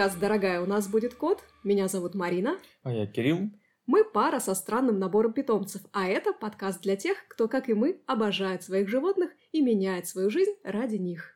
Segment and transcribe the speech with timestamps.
[0.00, 1.44] Подкаст «Дорогая, у нас будет кот».
[1.62, 2.56] Меня зовут Марина.
[2.84, 3.50] А я Кирилл.
[3.84, 8.00] Мы пара со странным набором питомцев, а это подкаст для тех, кто, как и мы,
[8.06, 11.34] обожает своих животных и меняет свою жизнь ради них.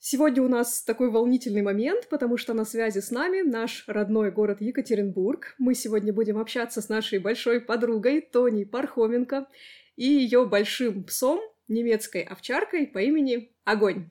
[0.00, 4.60] Сегодня у нас такой волнительный момент, потому что на связи с нами наш родной город
[4.60, 5.54] Екатеринбург.
[5.58, 9.46] Мы сегодня будем общаться с нашей большой подругой Тони Пархоменко
[9.94, 14.10] и ее большим псом, немецкой овчаркой по имени Огонь.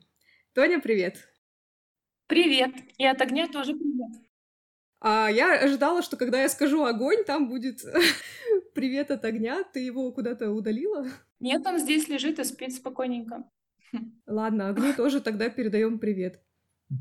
[0.54, 1.31] Тоня, привет!
[2.32, 2.72] Привет!
[2.98, 4.24] И от огня тоже привет.
[5.02, 7.82] А я ожидала, что когда я скажу огонь, там будет
[8.74, 9.66] привет от огня.
[9.66, 11.08] Ты его куда-то удалила?
[11.42, 13.44] Нет, он здесь лежит и спит спокойненько.
[14.28, 16.42] Ладно, огню тоже тогда передаем привет.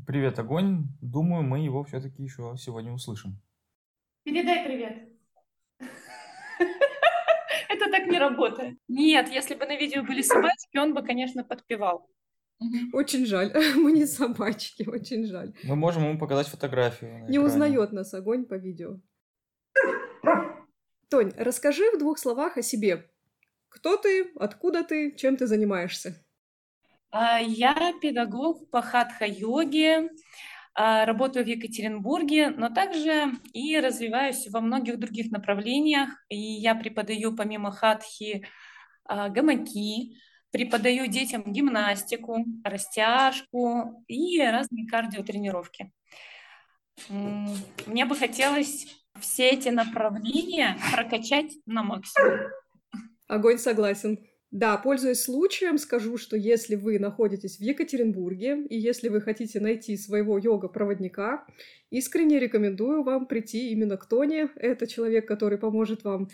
[0.05, 0.89] Привет, огонь.
[0.99, 3.41] Думаю, мы его все-таки еще сегодня услышим.
[4.23, 5.07] Передай привет.
[7.69, 8.77] Это так не работает.
[8.89, 12.09] Нет, если бы на видео были собачки, он бы, конечно, подпевал.
[12.93, 13.51] Очень жаль.
[13.75, 15.53] Мы не собачки, очень жаль.
[15.63, 17.25] Мы можем ему показать фотографию.
[17.27, 18.99] Не узнает нас огонь по видео.
[21.09, 23.09] Тонь, расскажи в двух словах о себе.
[23.69, 26.15] Кто ты, откуда ты, чем ты занимаешься?
[27.09, 30.09] А, я педагог по хатха-йоге,
[30.73, 36.09] а, работаю в Екатеринбурге, но также и развиваюсь во многих других направлениях.
[36.29, 38.45] И я преподаю помимо хатхи
[39.03, 40.17] а, гамаки,
[40.51, 45.91] Преподаю детям гимнастику, растяжку и разные кардиотренировки.
[47.09, 48.87] Мне бы хотелось
[49.19, 52.39] все эти направления прокачать на максимум.
[53.27, 54.19] Огонь согласен.
[54.51, 59.95] Да, пользуясь случаем, скажу, что если вы находитесь в Екатеринбурге и если вы хотите найти
[59.95, 61.47] своего йога-проводника,
[61.89, 64.49] искренне рекомендую вам прийти именно к Тоне.
[64.57, 66.27] Это человек, который поможет вам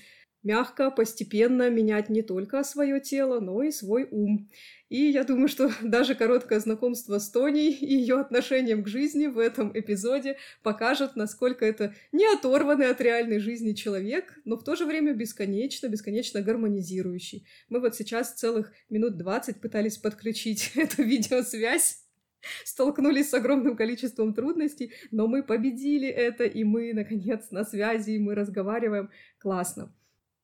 [0.48, 4.50] мягко, постепенно менять не только свое тело, но и свой ум.
[4.90, 9.38] И я думаю, что даже короткое знакомство с Тоней и ее отношением к жизни в
[9.38, 14.86] этом эпизоде покажет, насколько это не оторванный от реальной жизни человек, но в то же
[14.86, 17.46] время бесконечно, бесконечно гармонизирующий.
[17.70, 22.08] Мы вот сейчас целых минут 20 пытались подключить эту видеосвязь
[22.66, 28.20] столкнулись с огромным количеством трудностей, но мы победили это, и мы, наконец, на связи, и
[28.20, 29.10] мы разговариваем.
[29.40, 29.94] Классно.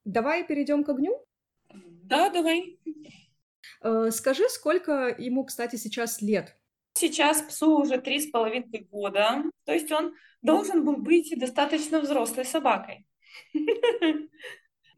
[0.05, 1.23] Давай перейдем к огню?
[2.03, 2.77] Да, давай.
[3.81, 6.57] Э, скажи, сколько ему, кстати, сейчас лет?
[6.95, 12.45] Сейчас псу уже три с половиной года, то есть он должен был быть достаточно взрослой
[12.45, 13.07] собакой.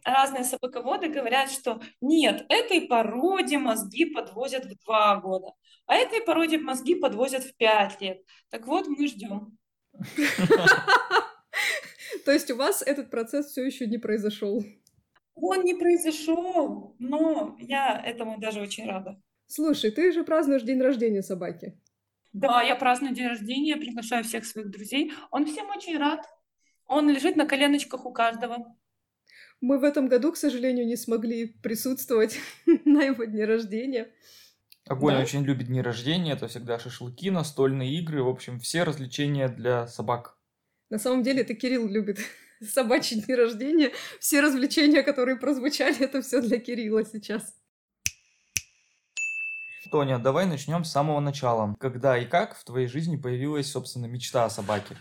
[0.04, 5.54] Разные собаководы говорят, что нет, этой породе мозги подвозят в два года,
[5.86, 8.22] а этой породе мозги подвозят в пять лет.
[8.50, 9.58] Так вот, мы ждем.
[12.26, 14.64] То есть у вас этот процесс все еще не произошел?
[15.36, 19.22] Он не произошел, но я этому даже очень рада.
[19.48, 21.80] Слушай, ты же празднуешь день рождения собаки.
[22.34, 25.14] Да, я праздную день рождения, приглашаю всех своих друзей.
[25.32, 26.26] Он всем очень рад.
[26.88, 28.76] Он лежит на коленочках у каждого.
[29.62, 32.38] Мы в этом году, к сожалению, не смогли присутствовать
[32.86, 34.12] на его дне рождения.
[34.88, 35.22] Огонь да?
[35.22, 40.38] очень любит дни рождения, это всегда шашлыки, настольные игры, в общем, все развлечения для собак.
[40.90, 42.20] На самом деле это Кирилл любит
[42.74, 43.92] собачий день рождения.
[44.20, 47.56] Все развлечения, которые прозвучали, это все для Кирилла сейчас.
[49.92, 51.76] Тоня, давай начнем с самого начала.
[51.80, 54.98] Когда и как в твоей жизни появилась, собственно, мечта о собаке?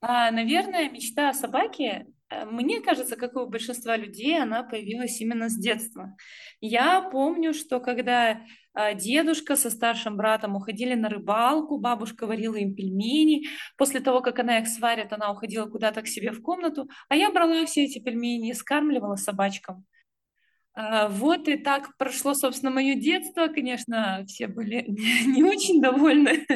[0.00, 5.20] А, наверное, мечта о собаке Э, мне кажется, как и у большинства людей, она появилась
[5.20, 6.16] именно с детства.
[6.60, 8.40] Я помню, что когда
[8.94, 13.46] дедушка со старшим братом уходили на рыбалку, бабушка варила им пельмени.
[13.76, 17.30] После того, как она их сварит, она уходила куда-то к себе в комнату, а я
[17.30, 19.86] брала все эти пельмени и скармливала собачкам.
[20.76, 23.48] Э, вот и так прошло, собственно, мое детство.
[23.48, 24.84] Конечно, все были
[25.26, 26.46] не очень довольны.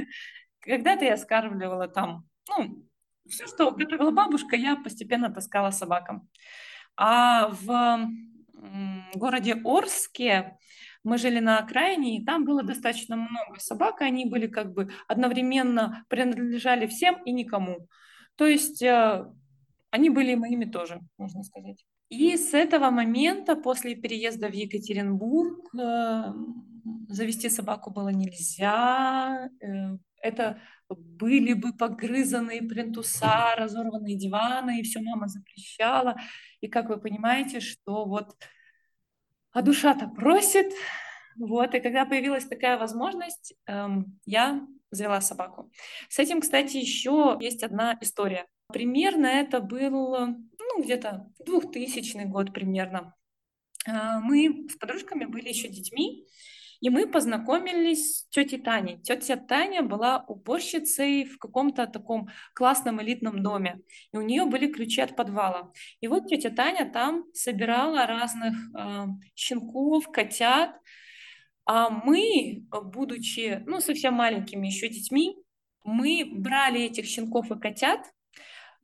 [0.61, 2.87] Когда-то я скармливала там, ну,
[3.29, 6.29] все, что готовила бабушка, я постепенно таскала собакам.
[6.97, 8.11] А в
[9.15, 10.59] городе Орске
[11.05, 14.91] мы жили на окраине, и там было достаточно много собак, и они были как бы
[15.09, 17.89] одновременно принадлежали всем и никому.
[18.37, 19.25] То есть э,
[19.91, 21.85] они были моими тоже, можно сказать.
[22.11, 26.33] И с этого момента, после переезда в Екатеринбург, э,
[27.09, 29.49] завести собаку было нельзя.
[29.61, 36.17] Э, это были бы погрызанные плинтуса, разорванные диваны, и все мама запрещала.
[36.61, 38.37] И как вы понимаете, что вот
[39.53, 40.73] а душа-то просит,
[41.37, 45.71] вот, и когда появилась такая возможность, эм, я завела собаку.
[46.09, 48.47] С этим, кстати, еще есть одна история.
[48.73, 53.15] Примерно это был, ну, где-то 2000 год примерно.
[53.87, 56.27] Э, мы с подружками были еще детьми,
[56.81, 58.99] И мы познакомились с тетей Таней.
[59.03, 63.81] Тетя Таня была уборщицей в каком-то таком классном элитном доме.
[64.13, 65.73] И у нее были ключи от подвала.
[66.01, 70.75] И вот тетя Таня там собирала разных э, щенков, котят.
[71.67, 75.37] А мы, будучи ну, совсем маленькими еще детьми,
[75.85, 78.01] мы брали этих щенков и котят,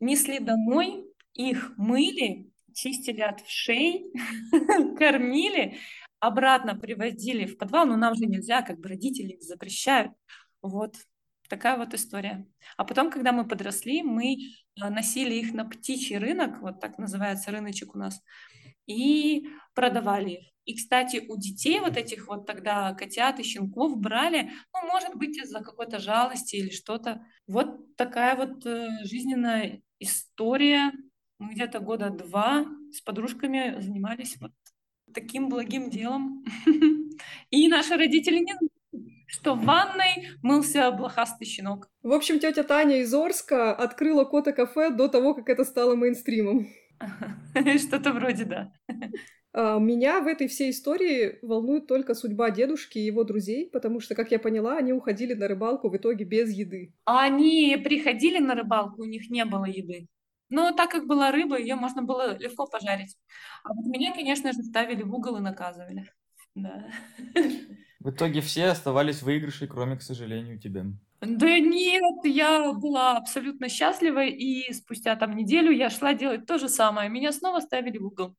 [0.00, 1.04] несли домой,
[1.34, 4.12] их мыли, чистили от вшей,
[4.98, 5.78] кормили,
[6.20, 10.12] обратно привозили в подвал, но нам же нельзя, как бы родители запрещают.
[10.62, 10.96] Вот
[11.48, 12.46] такая вот история.
[12.76, 14.38] А потом, когда мы подросли, мы
[14.80, 18.20] а, носили их на птичий рынок, вот так называется рыночек у нас,
[18.86, 20.56] и продавали их.
[20.64, 25.38] И, кстати, у детей вот этих вот тогда котят и щенков брали, ну, может быть,
[25.38, 27.24] из-за какой-то жалости или что-то.
[27.46, 30.90] Вот такая вот э, жизненная история.
[31.38, 34.52] Мы где-то года два с подружками занимались вот
[35.16, 36.44] таким благим делом.
[37.50, 38.54] И наши родители не
[39.28, 41.88] что в ванной мылся блохастый щенок.
[42.02, 46.68] В общем, тетя Таня из Орска открыла кота-кафе до того, как это стало мейнстримом.
[47.78, 48.72] Что-то вроде, да.
[49.52, 54.14] А, меня в этой всей истории волнует только судьба дедушки и его друзей, потому что,
[54.14, 56.92] как я поняла, они уходили на рыбалку в итоге без еды.
[57.04, 60.06] Они приходили на рыбалку, у них не было еды.
[60.48, 63.16] Но так как была рыба, ее можно было легко пожарить.
[63.64, 66.10] А вот меня, конечно же, ставили в угол и наказывали.
[66.54, 66.88] Да.
[68.00, 70.84] В итоге все оставались в выигрыше, кроме, к сожалению, тебя.
[71.20, 76.68] Да нет, я была абсолютно счастлива, и спустя там неделю я шла делать то же
[76.68, 77.08] самое.
[77.08, 78.36] Меня снова ставили в угол.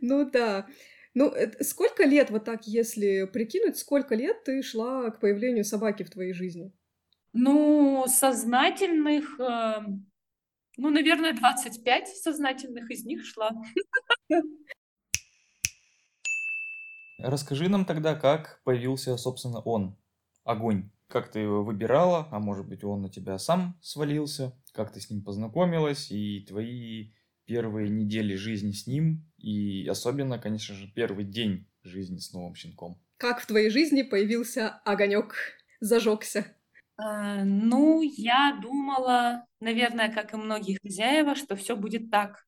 [0.00, 0.66] Ну да.
[1.14, 6.10] Ну, сколько лет, вот так, если прикинуть, сколько лет ты шла к появлению собаки в
[6.10, 6.72] твоей жизни?
[7.34, 9.80] Ну, сознательных, э,
[10.76, 13.50] ну, наверное, 25 сознательных из них шла.
[17.18, 19.98] Расскажи нам тогда, как появился, собственно, он,
[20.44, 20.90] огонь.
[21.08, 25.10] Как ты его выбирала, а может быть, он на тебя сам свалился, как ты с
[25.10, 27.14] ним познакомилась, и твои
[27.46, 33.02] первые недели жизни с ним, и особенно, конечно же, первый день жизни с новым щенком.
[33.16, 35.34] Как в твоей жизни появился огонек,
[35.80, 36.46] зажегся?
[36.98, 42.44] Э, ну, я думала, наверное, как и многие хозяева, что все будет так.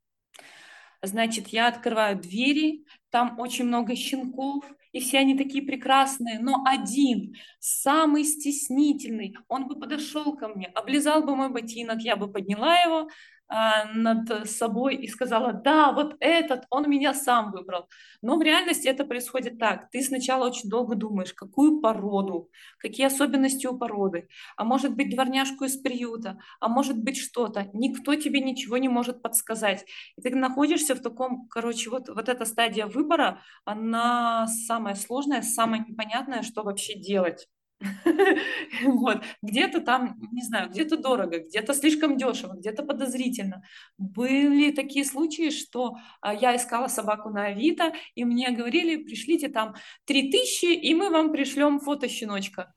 [1.03, 7.35] Значит, я открываю двери, там очень много щенков, и все они такие прекрасные, но один,
[7.59, 13.09] самый стеснительный, он бы подошел ко мне, облизал бы мой ботинок, я бы подняла его,
[13.49, 17.89] над собой и сказала, да, вот этот, он меня сам выбрал.
[18.23, 19.91] Но в реальности это происходит так.
[19.91, 25.65] Ты сначала очень долго думаешь, какую породу, какие особенности у породы, а может быть дворняжку
[25.65, 27.69] из приюта, а может быть что-то.
[27.73, 29.85] Никто тебе ничего не может подсказать.
[30.17, 35.85] И ты находишься в таком, короче, вот, вот эта стадия выбора, она самая сложная, самая
[35.87, 37.47] непонятная, что вообще делать.
[38.83, 39.23] Вот.
[39.43, 43.63] Где-то там, не знаю, где-то дорого, где-то слишком дешево, где-то подозрительно.
[43.99, 49.75] Были такие случаи, что а, я искала собаку на Авито, и мне говорили, пришлите там
[50.07, 52.73] 3000, и мы вам пришлем фото щеночка.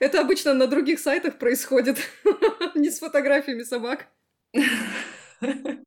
[0.00, 1.98] Это обычно на других сайтах происходит,
[2.74, 4.08] не с фотографиями собак.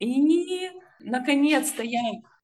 [0.00, 2.00] И наконец-то я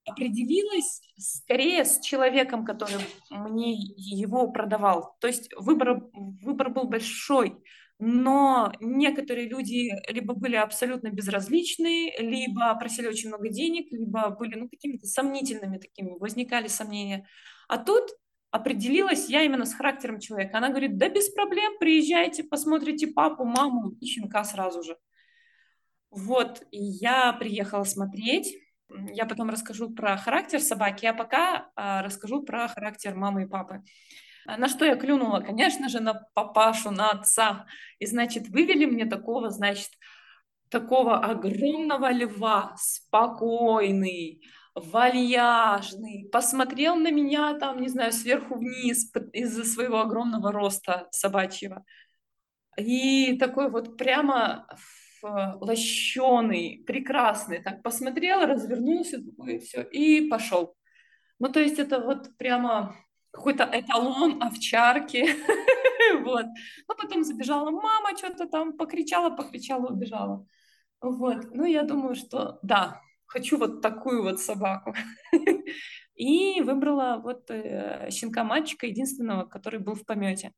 [0.07, 5.17] определилась скорее с человеком, который мне его продавал.
[5.21, 7.57] То есть выбор, выбор был большой,
[7.99, 14.69] но некоторые люди либо были абсолютно безразличны, либо просили очень много денег, либо были ну,
[14.69, 17.27] какими-то сомнительными такими, возникали сомнения.
[17.69, 18.11] А тут
[18.51, 20.59] определилась я именно с характером человека.
[20.59, 24.97] Она говорит, да без проблем, приезжайте, посмотрите папу, маму и щенка сразу же.
[26.11, 28.57] Вот, и я приехала смотреть,
[28.89, 33.83] я потом расскажу про характер собаки, а пока а, расскажу про характер мамы и папы.
[34.47, 35.41] А на что я клюнула?
[35.41, 37.67] Конечно же, на папашу, на отца.
[37.99, 39.91] И, значит, вывели мне такого, значит,
[40.69, 44.43] такого огромного льва, спокойный,
[44.75, 51.85] вальяжный, посмотрел на меня там, не знаю, сверху вниз из-за своего огромного роста собачьего.
[52.77, 54.67] И такой вот прямо
[55.61, 60.77] лощеный, прекрасный, так посмотрел, развернулся, и все, и пошел.
[61.39, 62.97] Ну, то есть это вот прямо
[63.31, 65.29] какой-то эталон овчарки,
[66.25, 66.47] вот.
[66.89, 70.47] Ну, потом забежала мама, что-то там покричала, покричала, убежала.
[71.01, 74.95] Вот, ну, я думаю, что да, хочу вот такую вот собаку.
[76.15, 80.53] И выбрала вот э, щенка мальчика, единственного, который был в помете.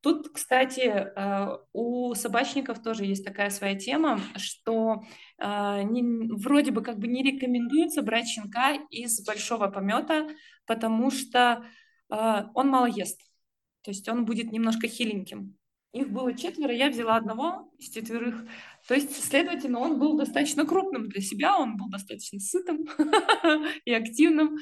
[0.00, 5.02] Тут, кстати, э, у собачников тоже есть такая своя тема, что
[5.38, 10.28] э, не, вроде бы как бы не рекомендуется брать щенка из большого помета,
[10.66, 11.64] потому что
[12.10, 13.20] э, он мало ест.
[13.82, 15.56] То есть он будет немножко хиленьким.
[15.92, 18.44] Их было четверо, я взяла одного из четверых.
[18.86, 22.86] То есть, следовательно, он был достаточно крупным для себя, он был достаточно сытым
[23.84, 24.58] и активным.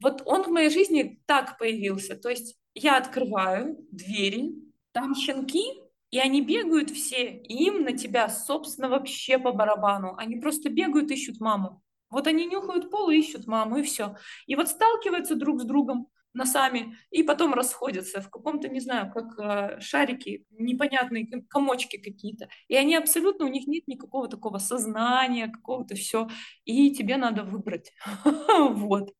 [0.00, 2.16] Вот он в моей жизни так появился.
[2.16, 4.54] То есть я открываю двери,
[4.92, 5.62] там щенки,
[6.10, 10.14] и они бегают все, и им на тебя, собственно, вообще по барабану.
[10.16, 11.82] Они просто бегают, ищут маму.
[12.10, 14.16] Вот они нюхают пол и ищут маму, и все.
[14.46, 19.38] И вот сталкиваются друг с другом носами, и потом расходятся в каком-то, не знаю, как
[19.38, 22.48] э, шарики, непонятные комочки какие-то.
[22.68, 26.28] И они абсолютно, у них нет никакого такого сознания, какого-то все.
[26.64, 27.92] И тебе надо выбрать.
[28.70, 29.10] Вот.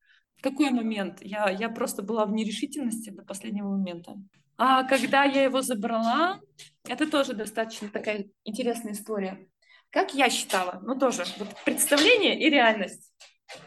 [0.43, 1.19] Какой момент?
[1.23, 4.17] Я, я просто была в нерешительности до последнего момента.
[4.59, 6.41] А когда я его забрала,
[6.85, 9.49] это тоже достаточно такая интересная история.
[9.91, 13.13] Как я считала, ну тоже, вот представление и реальность.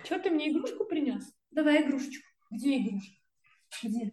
[0.04, 1.24] Что ты мне игрушку принес?
[1.52, 2.28] Давай игрушечку.
[2.52, 3.14] Где игрушка?
[3.84, 4.12] Где?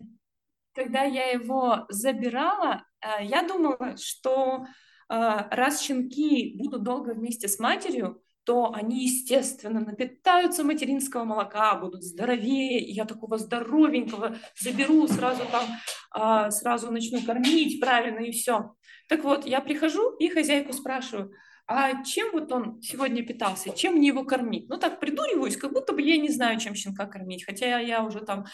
[0.74, 4.66] Когда я его забирала, э, я думала, что э,
[5.08, 12.80] раз щенки будут долго вместе с матерью, то они, естественно, напитаются материнского молока, будут здоровее,
[12.80, 15.64] я такого здоровенького заберу, сразу там,
[16.10, 18.74] а, сразу начну кормить правильно, и все.
[19.08, 21.32] Так вот, я прихожу и хозяйку спрашиваю,
[21.66, 24.68] а чем вот он сегодня питался, чем мне его кормить?
[24.68, 28.20] Ну так придуриваюсь, как будто бы я не знаю, чем щенка кормить, хотя я уже
[28.20, 28.46] там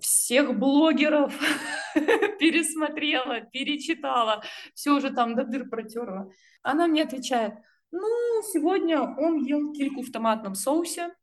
[0.00, 1.34] всех блогеров
[1.94, 4.42] пересмотрела, перечитала,
[4.74, 6.30] все уже там до дыр протерла.
[6.62, 7.54] Она мне отвечает–
[7.90, 11.14] ну, сегодня он ел кильку в томатном соусе.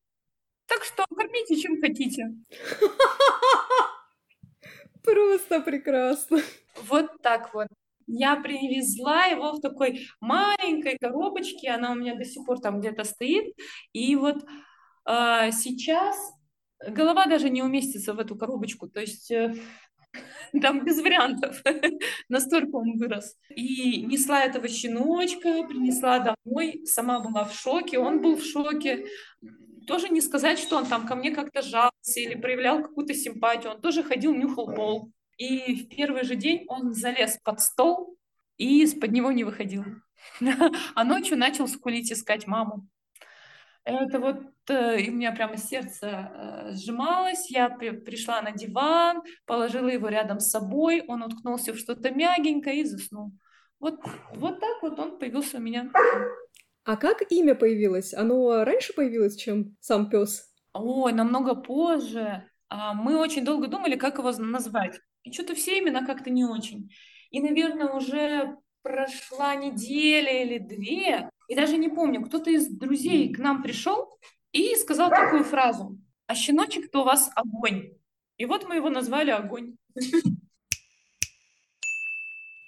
[0.67, 2.35] Так что кормите, чем хотите.
[5.03, 6.39] Просто прекрасно.
[6.87, 7.67] Вот так вот.
[8.07, 13.03] Я привезла его в такой маленькой коробочке, она у меня до сих пор там где-то
[13.03, 13.55] стоит.
[13.93, 14.43] И вот
[15.07, 16.17] э, сейчас
[16.85, 18.89] голова даже не уместится в эту коробочку.
[18.89, 19.55] То есть э,
[20.61, 21.61] там без вариантов.
[22.29, 23.35] Настолько он вырос.
[23.49, 29.05] И несла этого щеночка, принесла домой, сама была в шоке, он был в шоке.
[29.87, 33.73] Тоже не сказать, что он там ко мне как-то жался или проявлял какую-то симпатию.
[33.73, 35.11] Он тоже ходил, нюхал пол.
[35.37, 38.17] И в первый же день он залез под стол
[38.57, 39.83] и из-под него не выходил.
[40.95, 42.87] А ночью начал скулить, искать маму.
[43.85, 44.37] Это вот
[44.69, 47.51] э, и у меня прямо сердце э, сжималось.
[47.51, 52.81] Я при, пришла на диван, положила его рядом с собой, он уткнулся в что-то мягенькое
[52.81, 53.31] и заснул.
[53.79, 53.99] Вот,
[54.35, 55.91] вот так вот он появился у меня.
[56.85, 58.13] А как имя появилось?
[58.13, 60.49] Оно раньше появилось, чем сам пес?
[60.73, 62.49] Ой, намного позже.
[62.69, 64.99] А, мы очень долго думали, как его назвать.
[65.23, 66.89] И что-то все имена как-то не очень.
[67.29, 73.37] И, наверное, уже прошла неделя или две, и даже не помню, кто-то из друзей к
[73.37, 74.17] нам пришел
[74.53, 75.99] и сказал такую фразу.
[76.25, 77.91] А щеночек-то у вас огонь.
[78.37, 79.75] И вот мы его назвали огонь.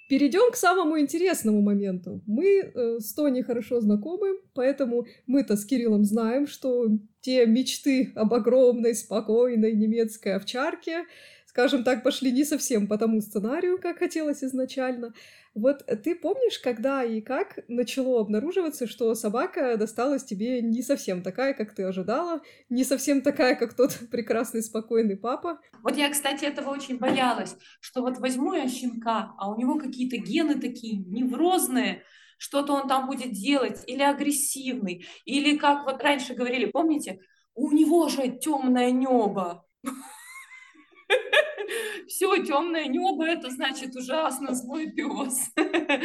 [0.08, 2.22] Перейдем к самому интересному моменту.
[2.28, 6.86] Мы э, с Тони хорошо знакомы, поэтому мы-то с Кириллом знаем, что
[7.22, 11.06] те мечты об огромной, спокойной немецкой овчарке,
[11.56, 15.14] скажем так, пошли не совсем по тому сценарию, как хотелось изначально.
[15.54, 21.54] Вот ты помнишь, когда и как начало обнаруживаться, что собака досталась тебе не совсем такая,
[21.54, 25.58] как ты ожидала, не совсем такая, как тот прекрасный, спокойный папа?
[25.82, 30.18] Вот я, кстати, этого очень боялась, что вот возьму я щенка, а у него какие-то
[30.18, 32.02] гены такие неврозные,
[32.36, 37.20] что-то он там будет делать, или агрессивный, или как вот раньше говорили, помните,
[37.54, 39.64] у него же темное небо.
[42.08, 45.50] Все, темное небо, это значит ужасно злой пес.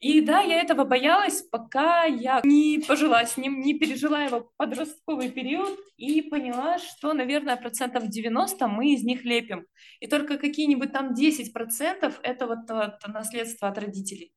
[0.00, 5.28] И да, я этого боялась, пока я не пожила с ним, не пережила его подростковый
[5.28, 9.66] период и поняла, что, наверное, процентов 90 мы из них лепим.
[9.98, 14.32] И только какие-нибудь там 10 процентов это вот, вот наследство от родителей.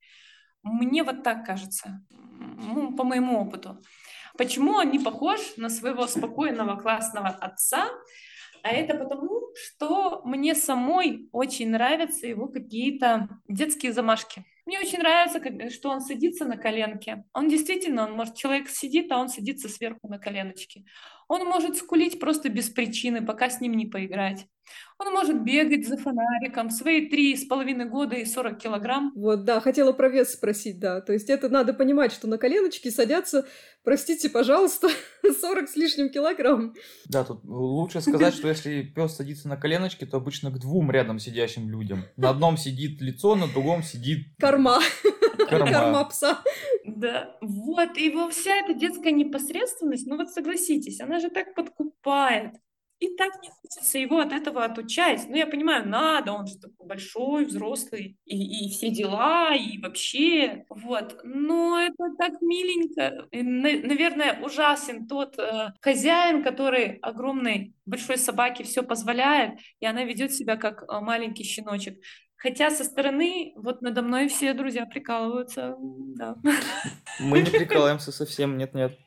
[0.64, 2.02] Мне вот так кажется,
[2.58, 3.78] ну, по моему опыту.
[4.38, 7.88] Почему он не похож на своего спокойного классного отца?
[8.64, 14.46] А это потому, что мне самой очень нравятся его какие-то детские замашки.
[14.66, 15.42] Мне очень нравится,
[15.72, 17.26] что он садится на коленке.
[17.34, 20.86] Он действительно, он может, человек сидит, а он садится сверху на коленочки.
[21.32, 24.48] Он может скулить просто без причины, пока с ним не поиграть.
[25.00, 29.14] Он может бегать за фонариком свои три с половиной года и 40 килограмм.
[29.16, 31.00] Вот, да, хотела про вес спросить, да.
[31.00, 33.48] То есть это надо понимать, что на коленочки садятся,
[33.86, 34.90] простите, пожалуйста,
[35.42, 36.74] 40 с лишним килограмм.
[37.06, 41.18] Да, тут лучше сказать, что если пес садится на коленочки, то обычно к двум рядом
[41.18, 42.04] сидящим людям.
[42.18, 44.28] На одном сидит лицо, на другом сидит...
[44.38, 44.80] Корма.
[45.58, 45.72] Корма.
[45.72, 46.44] Корма пса.
[46.86, 52.56] Да, вот, и во вся эта детская непосредственность, ну вот согласитесь, она же так подкупает.
[53.02, 55.26] И так не хочется его от этого отучать.
[55.28, 60.66] Ну, я понимаю, надо, он же такой большой, взрослый, и, и все дела, и вообще,
[60.70, 61.20] вот.
[61.24, 63.28] Но это так миленько.
[63.32, 70.32] И, наверное, ужасен тот э, хозяин, который огромной большой собаке все позволяет, и она ведет
[70.32, 71.98] себя как э, маленький щеночек.
[72.42, 76.36] Хотя со стороны вот надо мной все друзья прикалываются, да.
[77.20, 78.98] Мы не прикалываемся совсем, нет-нет.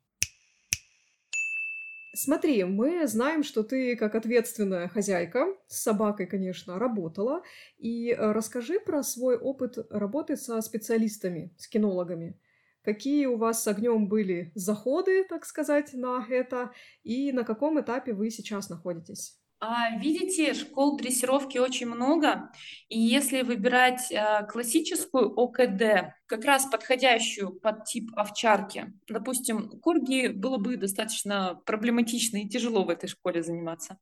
[2.15, 7.43] Смотри, мы знаем, что ты как ответственная хозяйка с собакой, конечно, работала.
[7.77, 12.39] И э, расскажи про свой опыт работы со специалистами, с кинологами.
[12.83, 16.71] Какие у вас с огнем были заходы, так сказать, на это,
[17.03, 19.41] и на каком этапе вы сейчас находитесь?
[19.67, 22.51] А, видите, школ дрессировки очень много,
[22.91, 30.59] и если выбирать а, классическую ОКД, как раз подходящую под тип овчарки, допустим, корги было
[30.59, 33.97] бы достаточно проблематично и тяжело в этой школе заниматься,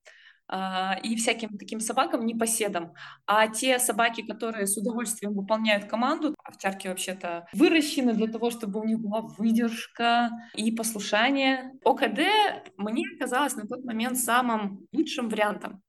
[1.02, 2.92] и всяким таким собакам, непоседам.
[3.26, 8.85] А те собаки, которые с удовольствием выполняют команду, овчарки вообще-то выращены для того, чтобы у
[8.85, 11.73] них была выдержка и послушание.
[11.85, 12.21] ОКД
[12.76, 15.82] мне казалось на тот момент самым лучшим вариантом.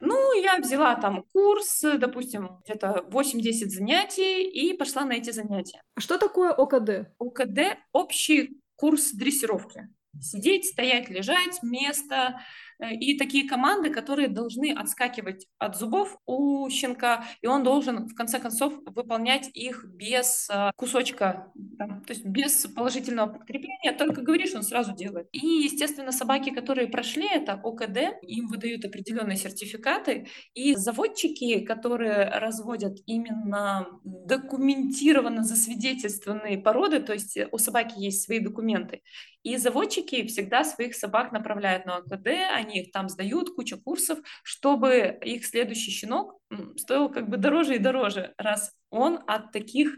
[0.00, 5.82] Ну, я взяла там курс, допустим, где-то 8-10 занятий и пошла на эти занятия.
[5.94, 7.10] А что такое ОКД?
[7.18, 9.88] ОКД– общий курс дрессировки.
[10.20, 12.40] Сидеть, стоять, лежать, место,
[12.80, 18.38] и такие команды, которые должны отскакивать от зубов у щенка, и он должен в конце
[18.38, 24.62] концов выполнять их без э, кусочка, там, то есть без положительного подкрепления, только говоришь, он
[24.62, 25.28] сразу делает.
[25.32, 32.98] И, естественно, собаки, которые прошли это ОКД, им выдают определенные сертификаты, и заводчики, которые разводят
[33.06, 39.02] именно документированно засвидетельствованные породы, то есть у собаки есть свои документы,
[39.42, 42.28] и заводчики всегда своих собак направляют на ОКД,
[42.64, 46.38] они их там сдают, куча курсов, чтобы их следующий щенок
[46.76, 49.94] стоил как бы дороже и дороже, раз он от таких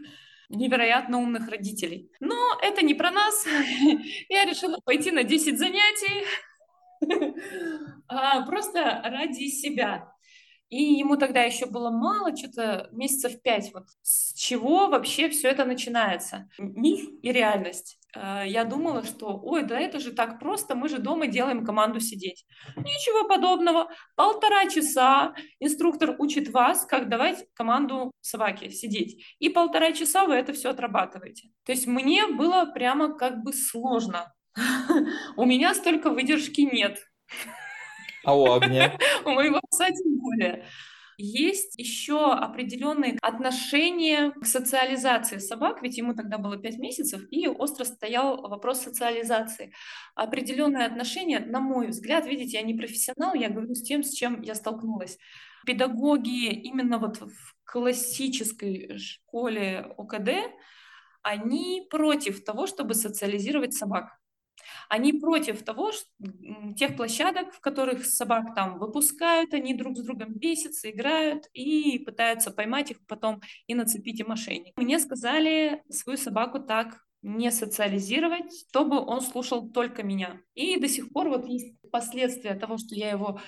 [0.49, 2.09] невероятно умных родителей.
[2.19, 3.45] Но это не про нас.
[4.29, 6.25] Я решила пойти на 10 занятий
[8.07, 10.11] а, просто ради себя.
[10.69, 13.71] И ему тогда еще было мало, что-то месяцев пять.
[13.73, 16.49] Вот с чего вообще все это начинается?
[16.57, 17.99] Миф и реальность.
[18.17, 21.99] Э, я думала, что, ой, да это же так просто, мы же дома делаем команду
[21.99, 22.45] сидеть.
[22.75, 23.89] Ничего подобного.
[24.15, 29.23] Полтора часа инструктор учит вас, как давать команду собаке сидеть.
[29.39, 31.49] И полтора часа вы это все отрабатываете.
[31.63, 34.33] То есть мне было прямо как бы сложно.
[35.37, 36.99] У меня столько выдержки нет.
[38.23, 38.97] А у огня?
[39.25, 40.65] У моего пса тем более.
[41.19, 47.85] Есть еще определенные отношения к социализации собак, ведь ему тогда было 5 месяцев, и остро
[47.85, 49.73] стоял вопрос социализации.
[50.13, 54.41] Определенные отношения, на мой взгляд, видите, я не профессионал, я говорю с тем, с чем
[54.41, 55.17] я столкнулась.
[55.65, 60.29] Педагоги именно вот в классической школе ОКД,
[61.23, 64.19] они против того, чтобы социализировать собак.
[64.89, 66.05] Они против того, что,
[66.75, 72.51] тех площадок, в которых собак там выпускают, они друг с другом бесятся, играют и пытаются
[72.51, 74.73] поймать их потом и нацепить им ошейник.
[74.77, 80.39] Мне сказали свою собаку так не социализировать, чтобы он слушал только меня.
[80.53, 83.39] И до сих пор вот есть последствия того, что я его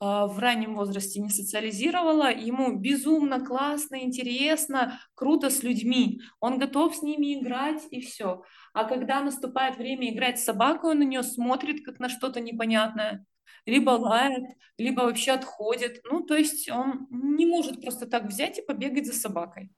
[0.00, 7.02] в раннем возрасте не социализировала, ему безумно классно, интересно, круто с людьми, он готов с
[7.02, 8.42] ними играть и все.
[8.74, 13.24] А когда наступает время играть с собакой, он на нее смотрит как на что-то непонятное,
[13.64, 14.44] либо лает,
[14.78, 16.00] либо вообще отходит.
[16.04, 19.70] Ну, то есть он не может просто так взять и побегать за собакой.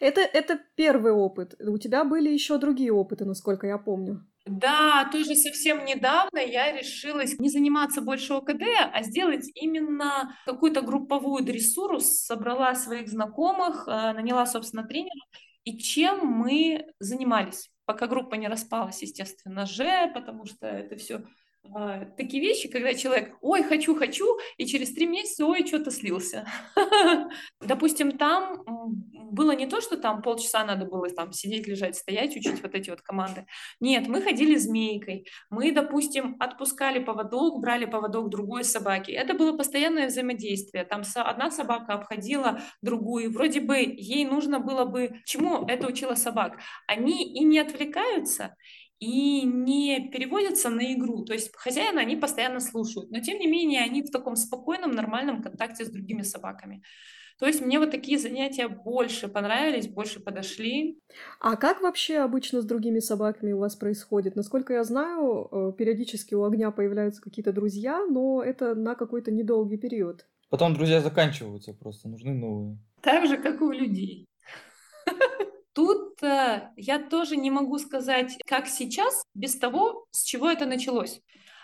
[0.00, 1.54] Это, это первый опыт.
[1.60, 4.26] У тебя были еще другие опыты, насколько я помню.
[4.46, 11.44] Да, тоже совсем недавно я решилась не заниматься больше ОКД, а сделать именно какую-то групповую
[11.44, 15.20] дрессуру, собрала своих знакомых, э, наняла, собственно, тренера.
[15.64, 21.24] И чем мы занимались, пока группа не распалась, естественно, же, потому что это все
[21.74, 26.46] а, такие вещи, когда человек, ой, хочу, хочу, и через три месяца, ой, что-то слился.
[27.60, 28.64] Допустим, там
[29.30, 32.90] было не то, что там полчаса надо было там сидеть, лежать, стоять, учить вот эти
[32.90, 33.46] вот команды.
[33.80, 35.26] Нет, мы ходили змейкой.
[35.50, 39.10] Мы, допустим, отпускали поводок, брали поводок другой собаки.
[39.10, 40.84] Это было постоянное взаимодействие.
[40.84, 43.32] Там одна собака обходила другую.
[43.32, 45.20] Вроде бы ей нужно было бы...
[45.24, 46.58] Чему это учила собак?
[46.86, 48.56] Они и не отвлекаются,
[48.98, 51.24] и не переводятся на игру.
[51.24, 55.42] То есть хозяина они постоянно слушают, но тем не менее они в таком спокойном, нормальном
[55.42, 56.82] контакте с другими собаками.
[57.38, 60.98] То есть мне вот такие занятия больше понравились, больше подошли.
[61.38, 64.36] А как вообще обычно с другими собаками у вас происходит?
[64.36, 69.76] Насколько я знаю, э, периодически у огня появляются какие-то друзья, но это на какой-то недолгий
[69.76, 70.24] период.
[70.48, 72.78] Потом друзья заканчиваются просто, нужны новые.
[73.02, 74.26] Так же, как и у людей.
[75.76, 81.20] Тут э, я тоже не могу сказать, как сейчас, без того, с чего это началось.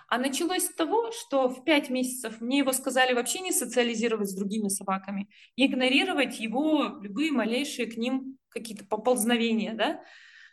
[0.06, 4.34] А началось с того, что в пять месяцев мне его сказали вообще не социализировать с
[4.34, 10.02] другими собаками, игнорировать его любые малейшие к ним какие-то поползновения, да.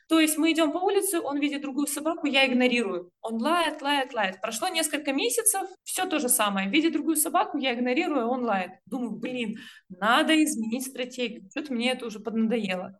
[0.07, 3.11] То есть мы идем по улице, он видит другую собаку, я игнорирую.
[3.19, 4.39] Он лает, лает, лает.
[4.39, 6.69] Прошло несколько месяцев, все то же самое.
[6.69, 8.71] Видит другую собаку, я игнорирую, он лает.
[8.85, 9.57] Думаю, блин,
[9.89, 11.49] надо изменить стратегию.
[11.51, 12.97] Что-то мне это уже поднадоело.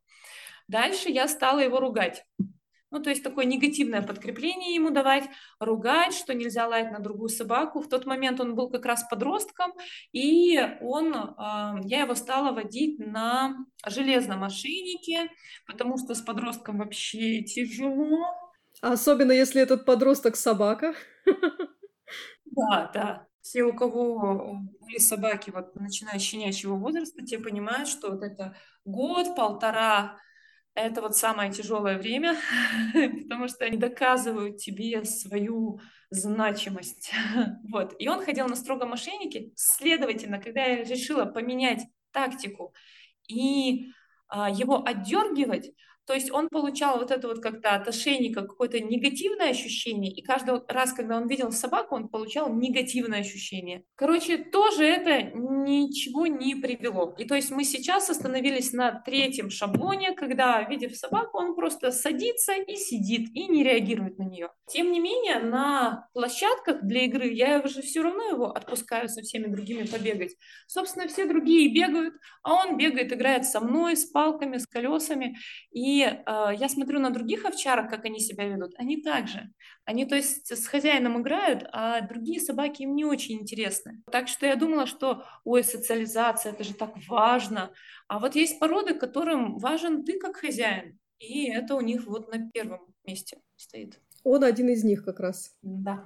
[0.70, 2.24] Дальше я стала его ругать.
[2.92, 5.24] Ну, то есть такое негативное подкрепление ему давать,
[5.60, 7.82] ругать, что нельзя лаять на другую собаку.
[7.82, 9.74] В тот момент он был как раз подростком,
[10.12, 15.32] и он, а, я его стала водить на железном ошейнике,
[15.66, 18.26] потому что с подростком вообще тяжело.
[18.82, 20.94] Особенно если этот подросток собака.
[22.46, 23.28] Да, да.
[23.42, 28.56] Все, у кого были собаки, вот начиная с щенячьего возраста, те понимают, что вот это
[28.86, 30.18] год, полтора
[30.76, 32.38] это вот самое тяжелое время,
[33.24, 35.80] потому что они доказывают тебе свою
[36.10, 37.12] значимость.
[37.70, 37.96] вот.
[38.00, 39.52] И он ходил на строгом мошеннике.
[39.56, 42.74] Следовательно, когда я решила поменять тактику
[43.28, 43.92] и
[44.28, 45.72] а, его отдергивать,
[46.10, 50.60] то есть он получал вот это вот как-то от ошейника какое-то негативное ощущение, и каждый
[50.68, 53.84] раз, когда он видел собаку, он получал негативное ощущение.
[53.94, 57.14] Короче, тоже это ничего не привело.
[57.20, 62.54] И то есть мы сейчас остановились на третьем шаблоне, когда, видев собаку, он просто садится
[62.54, 64.50] и сидит, и не реагирует на нее.
[64.68, 69.46] Тем не менее, на площадках для игры я уже все равно его отпускаю со всеми
[69.46, 70.36] другими побегать.
[70.66, 75.38] Собственно, все другие бегают, а он бегает, играет со мной, с палками, с колесами,
[75.72, 76.22] и и э,
[76.58, 79.52] я смотрю на других овчарок, как они себя ведут, они также.
[79.86, 84.02] Они, то есть, с хозяином играют, а другие собаки им не очень интересны.
[84.12, 87.72] Так что я думала, что, ой, социализация, это же так важно.
[88.08, 90.98] А вот есть породы, которым важен ты как хозяин.
[91.20, 94.00] И это у них вот на первом месте стоит.
[94.24, 95.58] Он один из них как раз.
[95.62, 96.06] Да.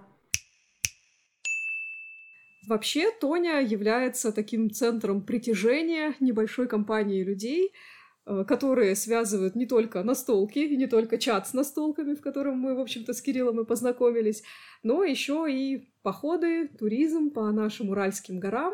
[2.67, 7.73] Вообще, Тоня является таким центром притяжения небольшой компании людей–
[8.25, 13.13] которые связывают не только настолки, не только чат с настолками, в котором мы, в общем-то,
[13.13, 14.43] с Кириллом и познакомились,
[14.81, 18.73] но еще и походы, туризм по нашим Уральским горам.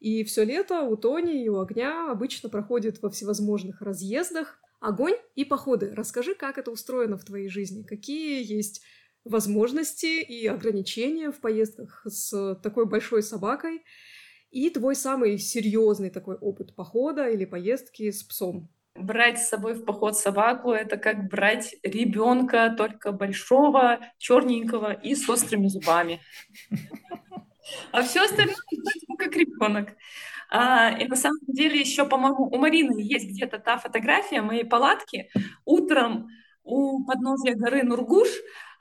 [0.00, 4.58] И все лето у Тони и у Огня обычно проходит во всевозможных разъездах.
[4.80, 5.92] Огонь и походы.
[5.94, 8.82] Расскажи, как это устроено в твоей жизни, какие есть
[9.24, 13.82] возможности и ограничения в поездках с такой большой собакой,
[14.50, 18.70] и твой самый серьезный такой опыт похода или поездки с псом.
[18.98, 25.28] Брать с собой в поход собаку— это как брать ребенка, только большого, черненького и с
[25.28, 26.20] острыми зубами.
[27.92, 28.54] А все остальное
[29.18, 29.96] как ребенок.
[30.50, 35.28] А, и на самом деле еще, по-моему, у Марины есть где-то та фотография моей палатки
[35.64, 36.28] утром
[36.62, 38.28] у подножия горы Нургуш,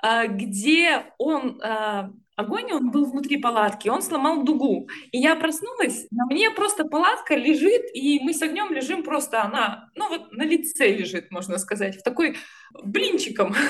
[0.02, 4.88] а, где он а, огонь, он был внутри палатки, он сломал дугу.
[5.12, 9.90] И я проснулась, на мне просто палатка лежит, и мы с огнем лежим просто, она,
[9.96, 12.38] ну вот на лице лежит, можно сказать, в такой
[12.84, 13.56] блинчиком.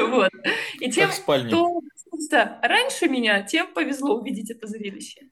[0.00, 0.30] Вот.
[0.80, 1.82] И тем, кто
[2.14, 5.28] проснулся раньше меня, тем повезло увидеть это зрелище.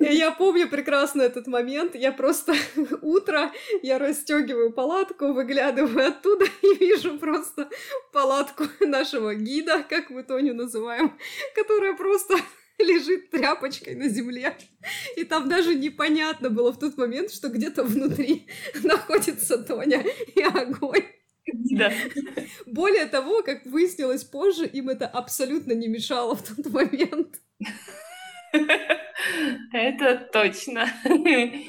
[0.00, 1.94] Я помню прекрасно этот момент.
[1.94, 2.54] Я просто
[3.02, 7.68] утро, я расстегиваю палатку, выглядываю оттуда и вижу просто
[8.12, 11.18] палатку нашего гида, как мы Тоню называем,
[11.54, 12.36] которая просто
[12.78, 14.56] лежит тряпочкой на земле.
[15.16, 18.46] И там даже непонятно было в тот момент, что где-то внутри
[18.82, 20.02] находится Тоня
[20.34, 21.19] и огонь.
[21.46, 21.92] Да.
[22.66, 27.36] Более того, как выяснилось позже, им это абсолютно не мешало в тот момент.
[29.72, 30.86] Это точно.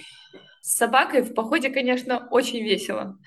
[0.62, 3.18] С собакой в походе, конечно, очень весело.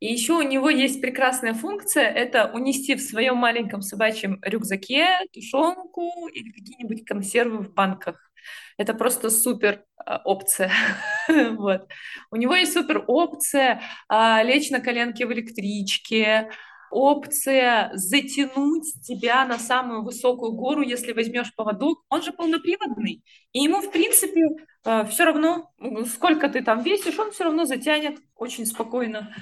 [0.00, 6.28] И еще у него есть прекрасная функция— это унести в своем маленьком собачьем рюкзаке тушенку
[6.28, 8.30] или какие-нибудь консервы в банках.
[8.76, 10.70] Это просто супер а, опция.
[11.28, 11.88] вот.
[12.30, 16.50] У него есть супер опция а, лечь на коленке в электричке,
[16.90, 22.04] опция затянуть тебя на самую высокую гору, если возьмешь поводок.
[22.08, 23.22] Он же полноприводный.
[23.52, 24.42] И ему, в принципе,
[24.84, 25.72] а, все равно,
[26.06, 29.34] сколько ты там весишь, он все равно затянет очень спокойно.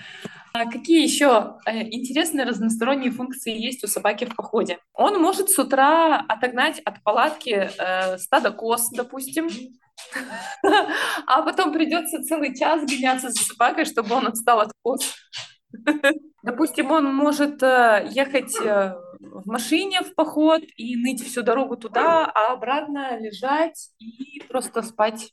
[0.54, 4.78] А какие еще э, интересные разносторонние функции есть у собаки в походе?
[4.92, 9.48] Он может с утра отогнать от палатки э, стадо коз, допустим,
[11.26, 15.14] а потом придется целый час гоняться за собакой, чтобы он отстал от коз.
[16.42, 22.26] Допустим, он может э, ехать э, в машине в поход и ныть всю дорогу туда,
[22.26, 25.32] а обратно лежать и просто спать,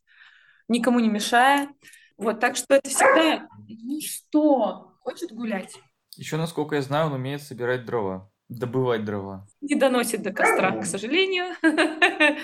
[0.68, 1.70] никому не мешая.
[2.18, 5.76] Вот, так что это всегда, ну что, хочет гулять.
[6.16, 9.48] Еще, насколько я знаю, он умеет собирать дрова, добывать дрова.
[9.62, 11.56] Не доносит до костра, к сожалению.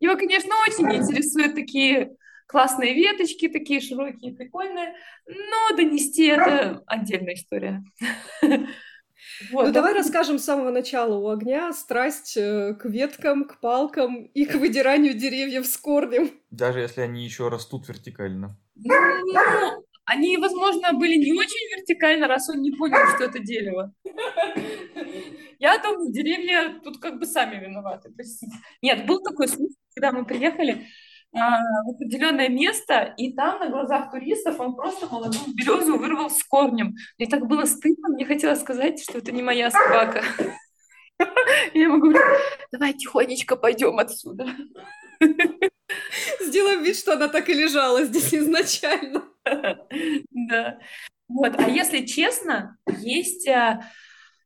[0.00, 4.94] Его, конечно, очень интересуют такие классные веточки, такие широкие, прикольные,
[5.26, 7.82] но донести это отдельная история.
[9.52, 14.24] Вот, ну, давай расскажем с самого начала у огня страсть э, к веткам, к палкам
[14.24, 16.32] и к выдиранию деревьев с корнем.
[16.50, 18.58] Даже если они еще растут вертикально.
[18.74, 23.92] Ну, они, возможно, были не очень вертикально, раз он не понял, что это дерево.
[25.58, 28.12] Я думаю, деревья тут как бы сами виноваты.
[28.82, 30.86] Нет, был такой случай, когда мы приехали,
[31.34, 36.42] а, в определенное место, и там на глазах туристов он просто молодую березу вырвал с
[36.44, 36.94] корнем.
[37.18, 40.22] Мне так было стыдно, мне хотелось сказать, что это не моя собака.
[41.74, 42.20] Я ему говорю,
[42.70, 44.46] давай тихонечко пойдем отсюда.
[46.40, 49.31] Сделаем вид, что она так и лежала здесь изначально.
[50.30, 50.78] Да.
[51.28, 51.54] Вот.
[51.58, 53.86] А если честно, есть а,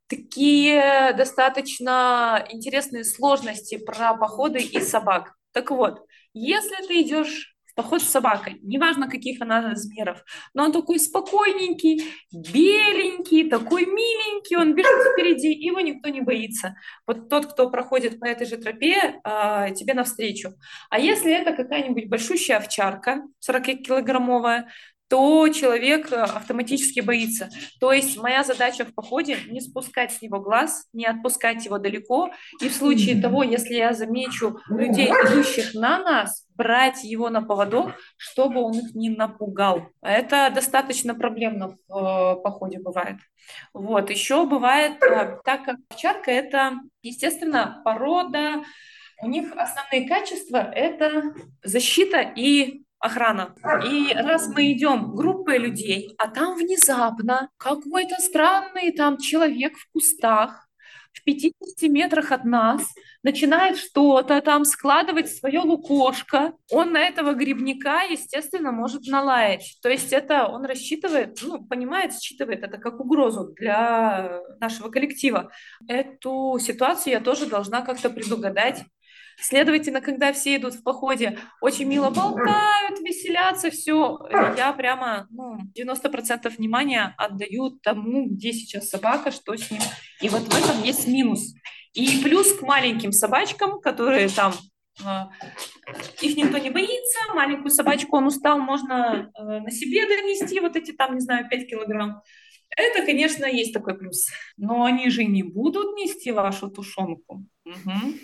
[0.09, 5.35] такие достаточно интересные сложности про походы и собак.
[5.53, 10.73] Так вот, если ты идешь в поход с собакой, неважно каких она размеров, но он
[10.73, 16.75] такой спокойненький, беленький, такой миленький, он бежит впереди, его никто не боится.
[17.07, 20.55] Вот тот, кто проходит по этой же тропе, а, тебе навстречу.
[20.89, 24.69] А если это какая-нибудь большущая овчарка, 40-килограммовая,
[25.09, 27.49] то человек э, автоматически боится.
[27.81, 32.31] То есть моя задача в походе не спускать с него глаз, не отпускать его далеко.
[32.61, 37.93] И в случае того, если я замечу людей, идущих на нас, брать его на поводок,
[38.17, 39.89] чтобы он их не напугал.
[40.03, 43.17] Это достаточно проблемно в э, походе бывает.
[43.73, 44.11] Вот.
[44.11, 48.65] Еще бывает, э, так как овчарка– это, естественно, порода,
[49.23, 53.55] у них основные качества– это защита и охрана.
[53.89, 60.67] И раз мы идем группой людей, а там внезапно какой-то странный там человек в кустах,
[61.13, 61.55] в 50
[61.91, 62.87] метрах от нас,
[63.23, 69.79] начинает что-то там складывать свое лукошко, он на этого грибника, естественно, может налаять.
[69.83, 75.51] То есть это он рассчитывает, ну, понимает, считывает это как угрозу для нашего коллектива.
[75.89, 78.85] Эту ситуацию я тоже должна как-то предугадать
[79.39, 86.49] Следовательно, когда все идут в походе, очень мило болтают, веселятся, все, я прямо ну, 90%
[86.57, 89.81] внимания отдаю тому, где сейчас собака, что с ним.
[90.21, 91.55] И вот в этом есть минус.
[91.93, 94.55] И плюс к маленьким собачкам, которые там
[95.05, 95.29] а,
[96.23, 100.93] их никто не боится, маленькую собачку он устал, можно э, на себе донести вот эти
[100.93, 102.23] там, не знаю, 5 килограмм.
[102.77, 104.27] Это, конечно, есть такой плюс.
[104.57, 107.47] Но они же не будут нести вашу тушенку.
[107.65, 108.15] Угу.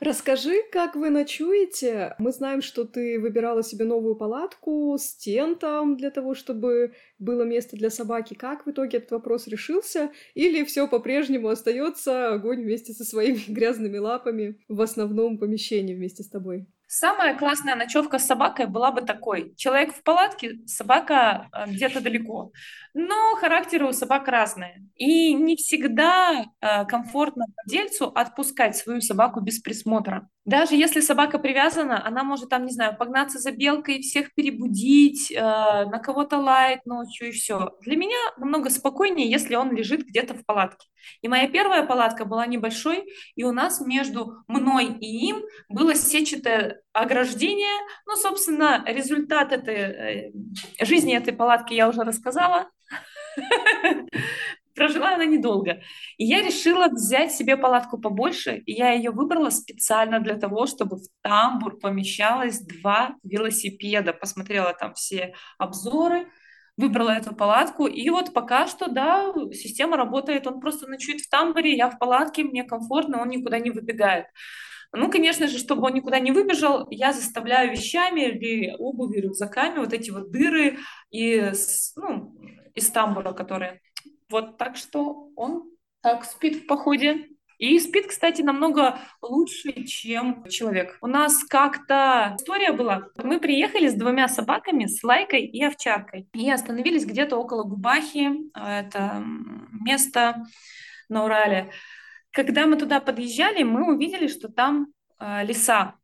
[0.00, 2.14] Расскажи, как вы ночуете.
[2.18, 7.76] Мы знаем, что ты выбирала себе новую палатку с тентом для того, чтобы было место
[7.76, 8.34] для собаки.
[8.34, 10.10] Как в итоге этот вопрос решился?
[10.34, 16.28] Или все по-прежнему остается огонь вместе со своими грязными лапами в основном помещении вместе с
[16.28, 16.66] тобой?
[16.92, 19.54] Самая классная ночевка с собакой была бы такой.
[19.54, 22.50] Человек в палатке, собака э, где-то далеко.
[22.94, 24.84] Но характеры у собак разные.
[24.96, 30.28] И не всегда э, комфортно владельцу отпускать свою собаку без присмотра.
[30.46, 35.36] Даже если собака привязана, она может там, не знаю, погнаться за белкой, всех перебудить, э,
[35.38, 37.76] на кого-то лаять ночью и все.
[37.82, 40.88] Для меня намного спокойнее, если он лежит где-то в палатке.
[41.20, 46.80] И моя первая палатка была небольшой, и у нас между мной и им было сетчатое
[46.94, 47.78] ограждение.
[48.06, 50.32] Ну, собственно, результат этой э,
[50.80, 52.70] жизни этой палатки я уже рассказала.
[54.74, 55.80] Прожила она недолго.
[56.16, 60.96] И я решила взять себе палатку побольше, и я ее выбрала специально для того, чтобы
[60.96, 64.12] в тамбур помещалось два велосипеда.
[64.12, 66.28] Посмотрела там все обзоры,
[66.76, 71.76] выбрала эту палатку, и вот пока что, да, система работает, он просто ночует в тамбуре,
[71.76, 74.26] я в палатке, мне комфортно, он никуда не выбегает.
[74.92, 79.92] Ну, конечно же, чтобы он никуда не выбежал, я заставляю вещами или обувью, рюкзаками вот
[79.92, 80.78] эти вот дыры
[81.10, 82.34] из, ну,
[82.74, 83.80] из тамбура, которые...
[84.30, 85.64] Вот так что он
[86.00, 87.26] так спит в походе.
[87.58, 90.96] И спит, кстати, намного лучше, чем человек.
[91.02, 93.08] У нас как-то история была.
[93.22, 96.26] Мы приехали с двумя собаками, с Лайкой и Овчаркой.
[96.32, 98.30] И остановились где-то около Губахи.
[98.54, 99.22] Это
[99.72, 100.46] место
[101.10, 101.70] на Урале.
[102.30, 104.86] Когда мы туда подъезжали, мы увидели, что там
[105.18, 105.96] э, леса.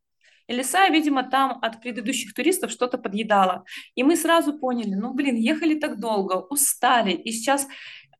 [0.48, 3.64] И леса, видимо, там от предыдущих туристов что-то подъедала.
[3.94, 7.12] И мы сразу поняли, ну, блин, ехали так долго, устали.
[7.12, 7.66] И сейчас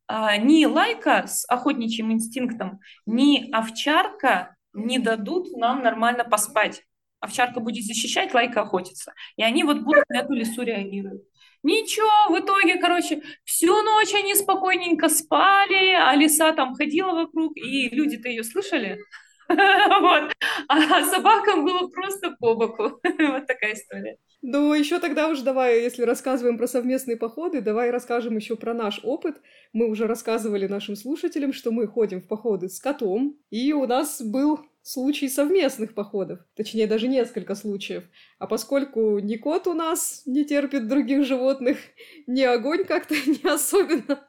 [0.09, 6.83] ни лайка с охотничьим инстинктом, ни овчарка не дадут нам нормально поспать.
[7.19, 9.13] Овчарка будет защищать, лайка охотиться.
[9.35, 11.23] И они вот будут на эту лесу реагировать.
[11.63, 17.89] Ничего, в итоге, короче, всю ночь они спокойненько спали, а лиса там ходила вокруг, и
[17.89, 18.99] люди-то ее слышали.
[19.49, 20.33] Вот.
[20.67, 22.99] А собакам было просто по боку.
[23.19, 24.17] Вот такая история.
[24.41, 28.99] Ну, еще тогда уж давай, если рассказываем про совместные походы, давай расскажем еще про наш
[29.03, 29.41] опыт.
[29.73, 34.21] Мы уже рассказывали нашим слушателям, что мы ходим в походы с котом, и у нас
[34.21, 38.03] был случай совместных походов, точнее даже несколько случаев.
[38.39, 41.77] А поскольку ни кот у нас не терпит других животных,
[42.27, 44.19] ни огонь как-то не особенно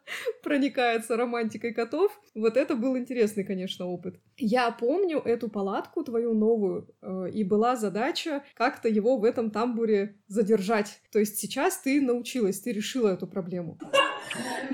[0.42, 4.16] проникается романтикой котов, вот это был интересный, конечно, опыт.
[4.38, 10.16] Я помню эту палатку твою новую, э, и была задача как-то его в этом тамбуре
[10.26, 11.00] задержать.
[11.12, 13.78] То есть сейчас ты научилась, ты решила эту проблему.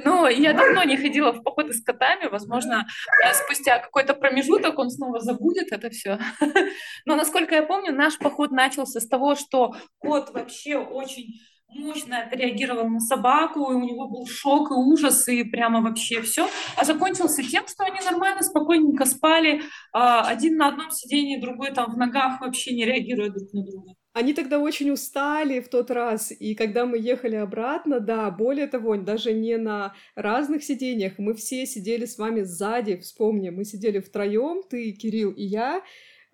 [0.05, 2.29] Ну, я давно не ходила в походы с котами.
[2.29, 2.87] Возможно,
[3.25, 6.19] э, спустя какой-то промежуток он снова забудет это все.
[7.07, 11.41] Но, насколько я помню, наш поход начался с того, что кот вообще очень
[11.75, 16.49] мощно отреагировал на собаку, и у него был шок и ужас, и прямо вообще все.
[16.77, 21.93] А закончился тем, что они нормально, спокойненько спали, а, один на одном сидении, другой там
[21.93, 23.95] в ногах, вообще не реагируя друг на друга.
[24.13, 28.97] Они тогда очень устали в тот раз, и когда мы ехали обратно, да, более того,
[28.97, 34.63] даже не на разных сиденьях, мы все сидели с вами сзади, вспомни, мы сидели втроем,
[34.71, 35.83] ты, Кирилл и я,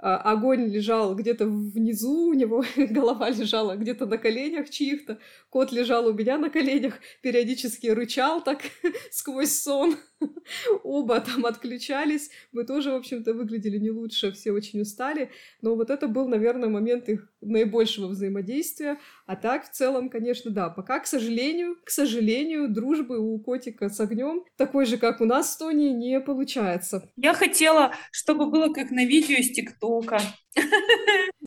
[0.01, 5.19] огонь лежал где-то внизу, у него голова лежала где-то на коленях чьих-то,
[5.51, 8.61] кот лежал у меня на коленях, периодически рычал так
[9.11, 9.97] сквозь сон.
[10.85, 12.31] Оба там отключались.
[12.53, 15.31] Мы тоже, в общем-то, выглядели не лучше, все очень устали.
[15.63, 18.99] Но вот это был, наверное, момент их наибольшего взаимодействия.
[19.27, 20.69] А так, в целом, конечно, да.
[20.71, 25.53] Пока, к сожалению, к сожалению, дружбы у котика с огнем такой же, как у нас
[25.53, 27.11] с Тони, не получается.
[27.17, 30.21] Я хотела, чтобы было как на видео из ТикТока.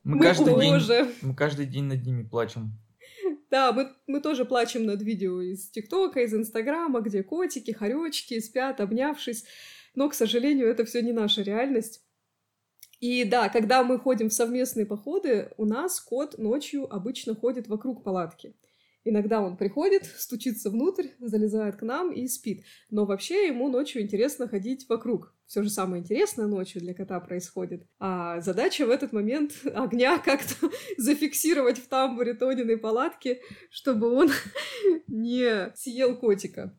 [0.03, 2.77] Мы, мы каждый день, мы каждый день над ними плачем.
[3.53, 8.81] Да, мы, мы тоже плачем над видео из ТикТока, из Инстаграма, где котики, хоречки спят,
[8.81, 9.45] обнявшись.
[9.93, 12.03] Но, к сожалению, это все не наша реальность.
[12.99, 18.03] И да, когда мы ходим в совместные походы, у нас кот ночью обычно ходит вокруг
[18.03, 18.55] палатки.
[19.05, 22.63] Иногда он приходит, стучится внутрь, залезает к нам и спит.
[22.89, 25.33] Но вообще ему ночью интересно ходить вокруг.
[25.45, 27.85] Все же самое интересное ночью для кота происходит.
[27.99, 34.29] А задача в этот момент огня как-то зафиксировать в тамбуре Тониной палатки, чтобы он
[35.07, 36.77] не съел котика.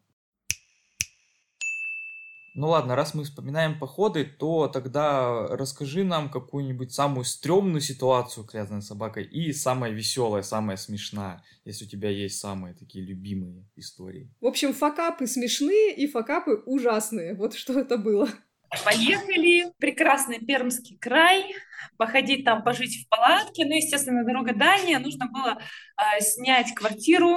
[2.54, 8.82] Ну ладно, раз мы вспоминаем походы, то тогда расскажи нам какую-нибудь самую стрёмную ситуацию связанную
[8.82, 14.30] с собакой и самая веселая, самая смешная, если у тебя есть самые такие любимые истории.
[14.40, 17.34] В общем, факапы смешные и факапы ужасные.
[17.34, 18.28] Вот что это было.
[18.84, 19.72] Поехали.
[19.78, 21.54] Прекрасный Пермский край.
[21.96, 23.64] Походить там, пожить в палатке.
[23.64, 25.00] Ну, естественно, дорога дальняя.
[25.00, 27.36] Нужно было э, снять квартиру,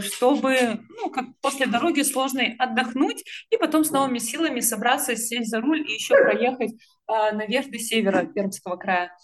[0.00, 5.60] чтобы, ну, как после дороги сложной отдохнуть и потом с новыми силами собраться, сесть за
[5.60, 9.16] руль и еще проехать э, наверх до севера Пермского края.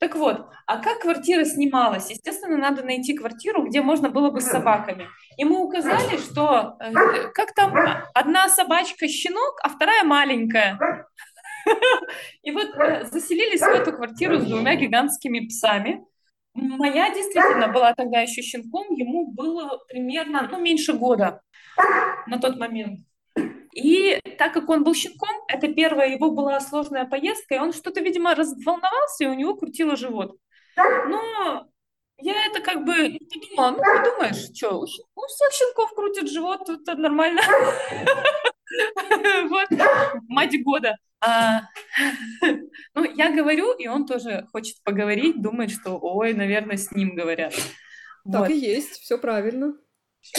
[0.00, 2.08] Так вот, а как квартира снималась?
[2.10, 5.06] Естественно, надо найти квартиру, где можно было бы с собаками.
[5.36, 6.92] И мы указали, что э,
[7.34, 7.74] как там
[8.14, 10.78] одна собачка щенок, а вторая маленькая.
[12.42, 16.02] И вот э, заселились в эту квартиру с двумя гигантскими псами.
[16.54, 21.40] Моя действительно была тогда еще щенком, ему было примерно, ну, меньше года
[22.26, 23.00] на тот момент.
[23.72, 28.00] И так как он был щенком, это первая его была сложная поездка, и он что-то,
[28.00, 30.36] видимо, разволновался, и у него крутило живот.
[30.76, 31.68] Но
[32.18, 37.42] я это как бы подумала, ну, подумаешь, что, у всех щенков крутит живот, это нормально.
[39.48, 39.68] Вот,
[40.28, 40.96] мать года.
[41.20, 41.62] А,
[42.94, 47.54] ну, я говорю, и он тоже хочет поговорить, думает, что, ой, наверное, с ним говорят.
[48.24, 48.50] Так вот.
[48.50, 49.74] и есть, все правильно.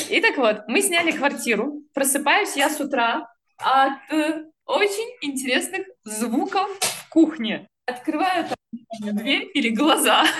[0.10, 1.84] И так вот, мы сняли квартиру.
[1.93, 3.28] Просыпаюсь я с утра
[3.58, 7.68] от э, очень интересных звуков в кухне.
[7.86, 10.26] открываю там, дверь или глаза.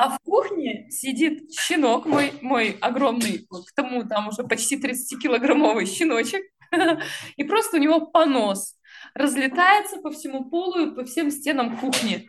[0.00, 6.40] А в кухне сидит щенок мой, мой огромный, к тому там уже почти 30-килограммовый щеночек,
[7.36, 8.76] и просто у него понос
[9.14, 12.28] разлетается по всему полу и по всем стенам кухни.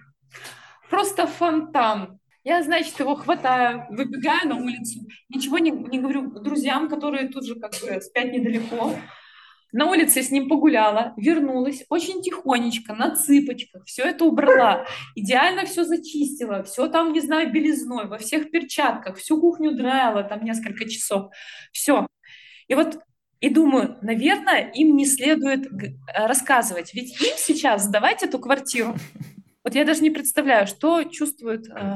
[0.89, 2.20] Просто фонтан.
[2.43, 7.53] Я, значит, его хватаю, выбегаю на улицу, ничего не, не говорю друзьям, которые тут же
[7.53, 8.95] как бы спят недалеко.
[9.72, 15.84] На улице с ним погуляла, вернулась очень тихонечко, на цыпочках, все это убрала, идеально все
[15.84, 21.32] зачистила, все там, не знаю, белизной, во всех перчатках, всю кухню драила там несколько часов,
[21.72, 22.07] все.
[22.67, 22.99] И вот
[23.39, 25.67] и думаю, наверное, им не следует
[26.13, 28.95] рассказывать, ведь им сейчас сдавать эту квартиру.
[29.63, 31.95] Вот я даже не представляю, что чувствуют э,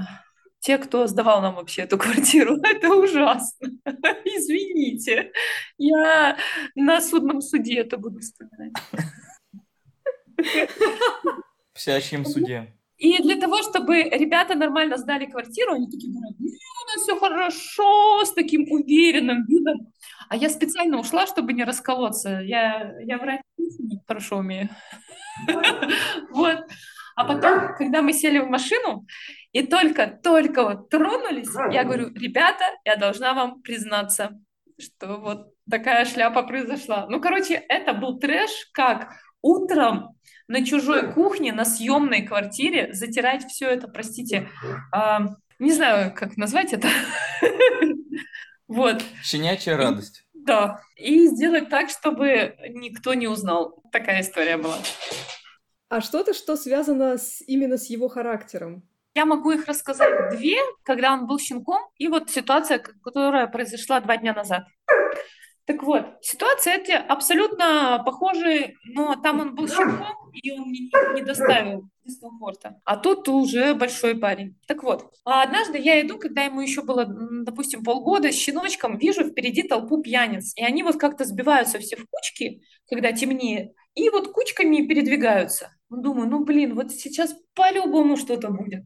[0.64, 2.56] те, кто сдавал нам вообще эту квартиру.
[2.64, 3.68] Это ужасно.
[4.26, 5.32] Извините.
[5.78, 6.38] Я
[6.76, 8.72] на судном суде это буду вспоминать.
[10.38, 12.74] В всячьем суде.
[12.98, 17.20] И для того, чтобы ребята нормально сдали квартиру, они такие говорят, ну, у нас все
[17.20, 19.92] хорошо, с таким уверенным видом.
[20.30, 22.40] А я специально ушла, чтобы не расколоться.
[22.40, 23.42] Я, я врать
[24.08, 24.70] хорошо умею.
[26.32, 26.60] Вот.
[27.16, 29.06] А потом, когда мы сели в машину,
[29.54, 34.32] и только-только вот тронулись, я говорю, ребята, я должна вам признаться,
[34.80, 37.06] что вот такая шляпа произошла.
[37.08, 43.70] Ну, короче, это был трэш, как утром на чужой кухне, на съемной квартире затирать все
[43.70, 44.50] это, простите,
[44.96, 45.20] э,
[45.60, 46.88] не знаю, как назвать это.
[48.70, 49.04] Вот.
[49.22, 50.26] Щенячья радость.
[50.34, 50.82] Да.
[50.96, 53.84] И сделать так, чтобы никто не узнал.
[53.92, 54.78] Такая история была.
[55.90, 58.84] А что-то, что связано с, именно с его характером?
[59.16, 64.18] Я могу их рассказать две, когда он был щенком, и вот ситуация, которая произошла два
[64.18, 64.64] дня назад.
[65.66, 71.14] Так вот, ситуация эти абсолютно похожие, но там он был щенком, и он мне не,
[71.14, 72.82] не доставил дискомфорта.
[72.84, 74.58] А тут уже большой парень.
[74.68, 79.24] Так вот, а однажды я иду, когда ему еще было, допустим, полгода, с щеночком, вижу
[79.24, 80.54] впереди толпу пьяниц.
[80.58, 85.72] И они вот как-то сбиваются все в кучки, когда темнеет, и вот кучками передвигаются.
[86.02, 88.84] Думаю, ну блин, вот сейчас по-любому что-то будет.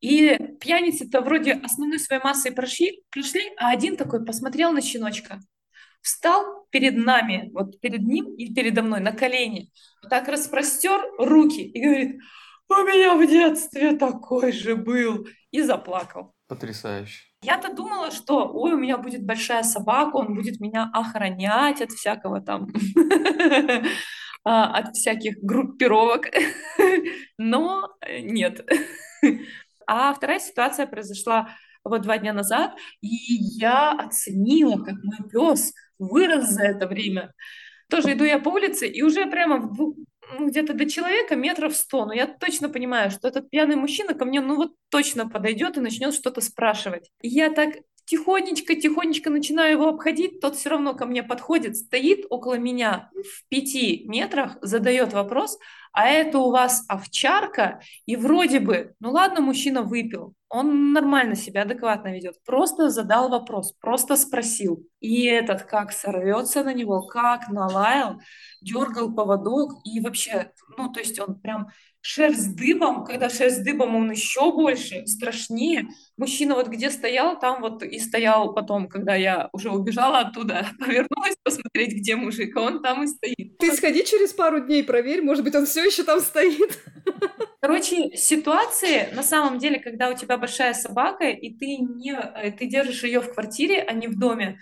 [0.00, 5.40] И пьяницы-то вроде основной своей массой прошли, пришли, а один такой посмотрел на щеночка,
[6.00, 9.70] встал перед нами, вот перед ним и передо мной на колени,
[10.08, 12.20] так распростер руки и говорит,
[12.68, 16.34] у меня в детстве такой же был, и заплакал.
[16.46, 17.24] Потрясающе.
[17.42, 22.40] Я-то думала, что, ой, у меня будет большая собака, он будет меня охранять от всякого
[22.40, 22.68] там
[24.44, 26.26] от всяких группировок,
[27.38, 28.68] но э, нет.
[29.92, 31.48] А вторая ситуация произошла
[31.82, 37.32] вот два дня назад, и я оценила, как мой пес вырос за это время.
[37.88, 39.96] Тоже иду я по улице, и уже прямо в
[40.38, 44.24] ну, где-то до человека метров сто, но я точно понимаю, что этот пьяный мужчина ко
[44.24, 47.10] мне, ну вот точно подойдет и начнет что-то спрашивать.
[47.20, 47.74] И я так
[48.10, 54.04] тихонечко-тихонечко начинаю его обходить, тот все равно ко мне подходит, стоит около меня в пяти
[54.06, 55.58] метрах, задает вопрос,
[55.92, 61.62] а это у вас овчарка, и вроде бы, ну ладно, мужчина выпил, он нормально себя
[61.62, 64.84] адекватно ведет, просто задал вопрос, просто спросил.
[64.98, 68.20] И этот как сорвется на него, как налаял,
[68.60, 71.68] дергал поводок, и вообще, ну то есть он прям
[72.02, 75.88] шерсть дыбом, когда шерсть дыбом, он еще больше, страшнее.
[76.16, 81.36] Мужчина вот где стоял, там вот и стоял потом, когда я уже убежала оттуда, повернулась
[81.42, 83.58] посмотреть, где мужик, а он там и стоит.
[83.58, 86.78] Ты сходи через пару дней, проверь, может быть, он все еще там стоит.
[87.60, 92.66] Короче, ситуации, на самом деле, когда у тебя большая собака, и ты, не, э, ты
[92.66, 94.60] держишь ее в квартире, а не в доме,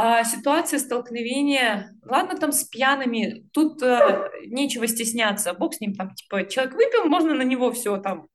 [0.00, 6.14] а, ситуация столкновения, ладно, там с пьяными, тут э, нечего стесняться, бог с ним, там,
[6.14, 8.28] типа, человек выпил, можно на него все там.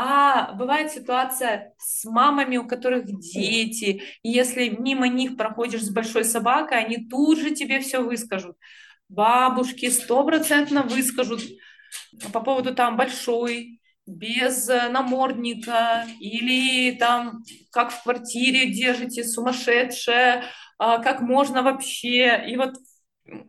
[0.00, 6.24] А бывает ситуация с мамами, у которых дети, и если мимо них проходишь с большой
[6.24, 8.56] собакой, они тут же тебе все выскажут.
[9.08, 11.42] Бабушки стопроцентно выскажут
[12.32, 20.50] по поводу там большой, без э, намордника или там как в квартире держите сумасшедшая, а,
[21.02, 22.44] как можно вообще.
[22.48, 22.74] И вот,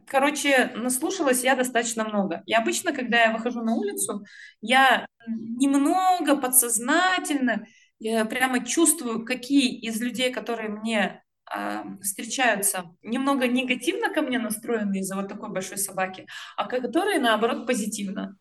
[0.08, 2.44] короче, наслушалась я достаточно много.
[2.46, 4.26] И обычно, когда я выхожу на улицу,
[4.62, 7.66] я немного подсознательно
[8.04, 11.24] я прямо чувствую, какие из людей, которые мне
[11.56, 16.28] э, встречаются, немного негативно ко мне настроены из-за вот такой большой собаки,
[16.58, 18.38] а которые, наоборот, позитивно.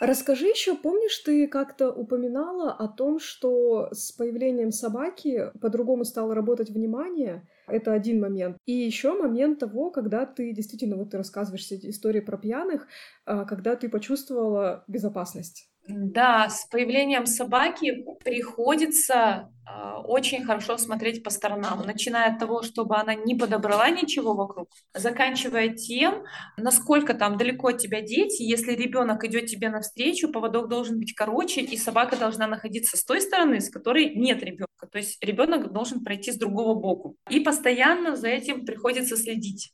[0.00, 6.70] Расскажи еще, помнишь, ты как-то упоминала о том, что с появлением собаки по-другому стало работать
[6.70, 7.48] внимание.
[7.66, 8.58] Это один момент.
[8.64, 12.86] И еще момент того, когда ты действительно, вот ты рассказываешь все эти истории про пьяных,
[13.24, 15.68] а, когда ты почувствовала безопасность.
[15.88, 22.96] Да, с появлением собаки приходится э, очень хорошо смотреть по сторонам, начиная от того, чтобы
[22.98, 26.24] она не подобрала ничего вокруг, заканчивая тем,
[26.58, 28.42] насколько там далеко от тебя дети.
[28.42, 33.22] Если ребенок идет тебе навстречу, поводок должен быть короче, и собака должна находиться с той
[33.22, 34.86] стороны, с которой нет ребенка.
[34.92, 37.16] То есть ребенок должен пройти с другого боку.
[37.30, 39.72] И постоянно за этим приходится следить.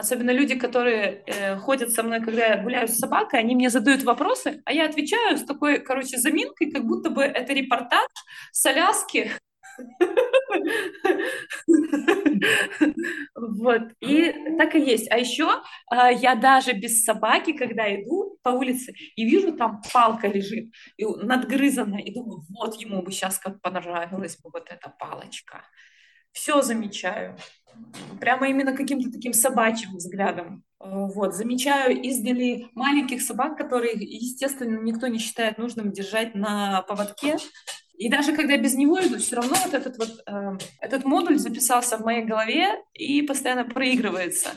[0.00, 4.02] Особенно люди, которые э, ходят со мной, когда я гуляю с собакой, они мне задают
[4.02, 8.08] вопросы, а я отвечаю с такой, короче, заминкой, как будто бы это репортаж
[8.50, 9.30] с Аляски.
[13.34, 15.10] Вот, и так и есть.
[15.10, 20.28] А еще а, я даже без собаки, когда иду по улице и вижу, там палка
[20.28, 25.62] лежит, и надгрызанная, и думаю, вот ему бы сейчас как понравилась бы вот эта палочка.
[26.32, 27.36] Все замечаю
[28.20, 30.64] прямо именно каким-то таким собачьим взглядом.
[30.80, 37.36] Э, вот, замечаю издали маленьких собак, которые, естественно, никто не считает нужным держать на поводке.
[37.94, 41.98] И даже когда без него иду, все равно вот этот вот э, этот модуль записался
[41.98, 44.50] в моей голове и постоянно проигрывается.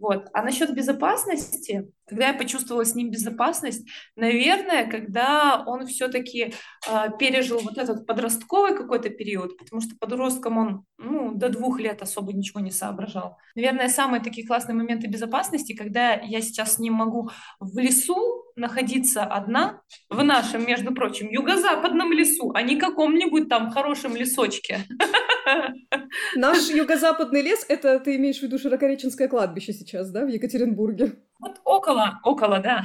[0.00, 0.28] Вот.
[0.32, 3.86] А насчет безопасности, когда я почувствовала с ним безопасность,
[4.16, 6.52] наверное, когда он все-таки э,
[6.88, 12.00] а, пережил вот этот подростковый какой-то период, потому что подростком он ну, до двух лет
[12.00, 13.36] особо ничего не соображал.
[13.54, 17.30] Наверное, самые такие классные моменты безопасности, когда я сейчас с ним могу
[17.60, 24.16] в лесу находиться одна, в нашем, между прочим, юго-западном лесу, а не каком-нибудь там хорошем
[24.16, 24.80] лесочке.
[26.36, 31.16] Наш юго-западный лес, это ты имеешь в виду Широкореченское кладбище сейчас, да, в Екатеринбурге?
[31.38, 32.84] Вот около, около, да.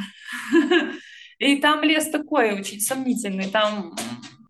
[1.39, 3.95] И там лес такой очень сомнительный, там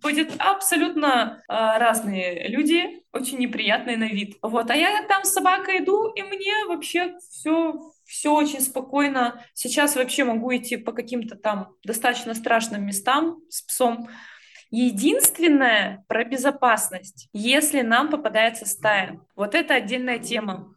[0.04, 4.38] ходят абсолютно э, разные люди, очень неприятные на вид.
[4.44, 7.74] Вот, а я там с собакой иду, и мне вообще все
[8.06, 9.44] все очень спокойно.
[9.54, 14.10] Сейчас вообще могу идти по каким-то там достаточно страшным местам с псом.
[14.78, 19.22] Единственное про безопасность, если нам попадается стая.
[19.38, 20.75] Вот это отдельная тема.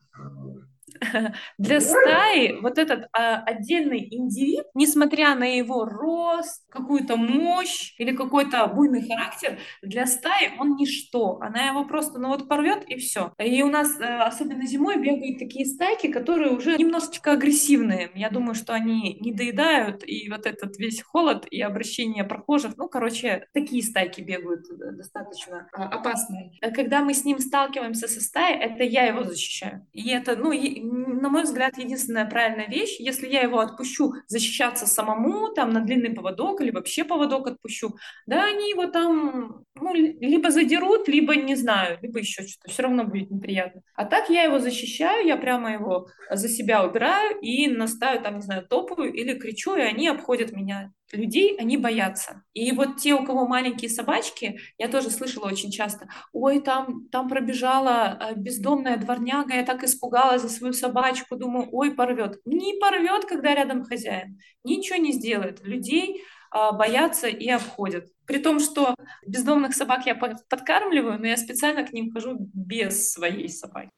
[1.59, 8.67] Для стаи вот этот а, отдельный индивид, несмотря на его рост, какую-то мощь или какой-то
[8.67, 11.39] буйный характер, для стаи он ничто.
[11.41, 13.33] Она его просто ну вот порвет и все.
[13.39, 18.11] И у нас, э, особенно зимой, бегают такие стайки, которые уже немножечко агрессивные.
[18.15, 22.89] Я думаю, что они не доедают, и вот этот весь холод и обращение прохожих, ну,
[22.89, 26.53] короче, такие стайки бегают э, достаточно а, опасные.
[26.75, 29.87] Когда мы с ним сталкиваемся со стаей, это я его защищаю.
[29.93, 30.53] И это, ну,
[30.91, 32.97] на мой взгляд, единственная правильная вещь.
[32.99, 38.45] Если я его отпущу защищаться самому, там, на длинный поводок или вообще поводок отпущу, да,
[38.45, 43.31] они его там, ну, либо задерут, либо, не знаю, либо еще что-то, все равно будет
[43.31, 43.83] неприятно.
[43.95, 48.43] А так я его защищаю, я прямо его за себя убираю и наставю, там, не
[48.43, 52.43] знаю, топаю или кричу, и они обходят меня людей, они боятся.
[52.55, 57.29] И вот те, у кого маленькие собачки, я тоже слышала очень часто, ой, там, там
[57.29, 62.39] пробежала э, бездомная дворняга, я так испугалась за свою собачку, думаю, ой, порвет.
[62.45, 65.61] Не порвет, когда рядом хозяин, ничего не сделает.
[65.65, 68.07] Людей а, боятся и обходят.
[68.27, 68.95] При том, что
[69.27, 73.91] бездомных собак я подкармливаю, но я специально к ним хожу без своей собаки.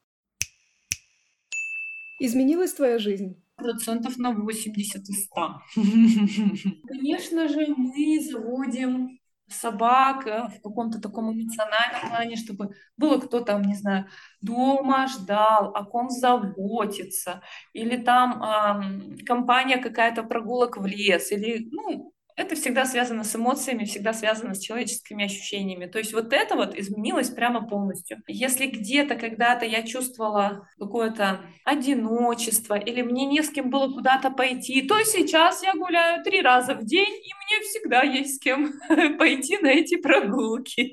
[2.23, 3.41] Изменилась твоя жизнь?
[3.61, 5.61] процентов на 80 из 100.
[6.87, 13.61] Конечно же, мы заводим собак э, в каком-то таком эмоциональном плане, чтобы было кто там,
[13.61, 14.07] не знаю,
[14.41, 17.41] дома ждал, о ком заботиться,
[17.73, 23.85] или там эм, компания какая-то прогулок в лес, или, ну, это всегда связано с эмоциями,
[23.85, 25.85] всегда связано с человеческими ощущениями.
[25.85, 28.17] То есть вот это вот изменилось прямо полностью.
[28.27, 34.81] Если где-то когда-то я чувствовала какое-то одиночество или мне не с кем было куда-то пойти,
[34.81, 38.73] то сейчас я гуляю три раза в день, и мне всегда есть с кем
[39.17, 40.91] пойти на эти прогулки.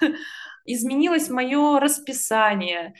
[0.66, 2.94] Изменилось мое расписание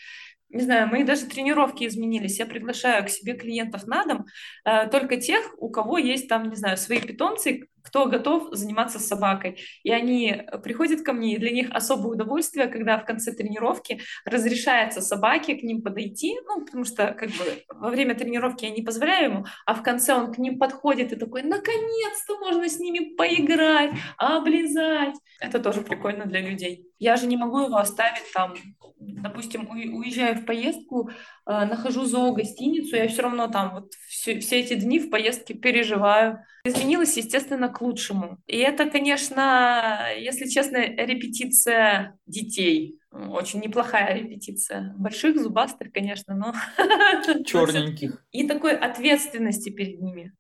[0.55, 2.39] не знаю, мои даже тренировки изменились.
[2.39, 4.27] Я приглашаю к себе клиентов на дом
[4.65, 9.07] э, только тех, у кого есть там, не знаю, свои питомцы, кто готов заниматься с
[9.07, 9.59] собакой.
[9.83, 15.03] И они приходят ко мне, и для них особое удовольствие, когда в конце тренировки разрешается
[15.03, 19.33] собаке к ним подойти, ну, потому что как бы во время тренировки я не позволяю
[19.33, 23.91] ему, а в конце он к ним подходит и такой, наконец-то можно с ними поиграть,
[24.17, 25.17] облизать.
[25.41, 26.87] Это тоже прикольно для людей.
[26.99, 28.55] Я же не могу его оставить там
[28.99, 34.75] допустим, уезжаю в поездку, э, нахожу зоогостиницу, я все равно там вот все, все эти
[34.75, 36.39] дни в поездке переживаю.
[36.65, 38.39] Изменилось, естественно, к лучшему.
[38.47, 42.99] И это, конечно, если честно, репетиция детей.
[43.11, 44.95] Очень неплохая репетиция.
[44.97, 46.55] Больших, зубастых, конечно, но...
[47.45, 48.25] Черненьких.
[48.33, 50.33] И такой ответственности перед ними.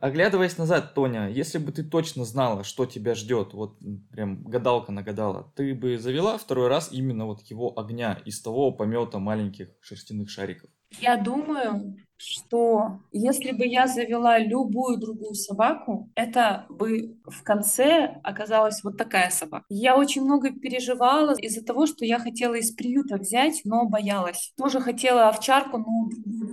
[0.00, 3.78] Оглядываясь назад, Тоня, если бы ты точно знала, что тебя ждет, вот
[4.12, 9.18] прям гадалка нагадала, ты бы завела второй раз именно вот его огня из того помета
[9.18, 10.70] маленьких шерстяных шариков?
[11.00, 18.82] Я думаю, что если бы я завела любую другую собаку, это бы в конце оказалась
[18.82, 19.64] вот такая собака.
[19.68, 24.52] Я очень много переживала из-за того, что я хотела из приюта взять, но боялась.
[24.56, 26.10] Тоже хотела овчарку, но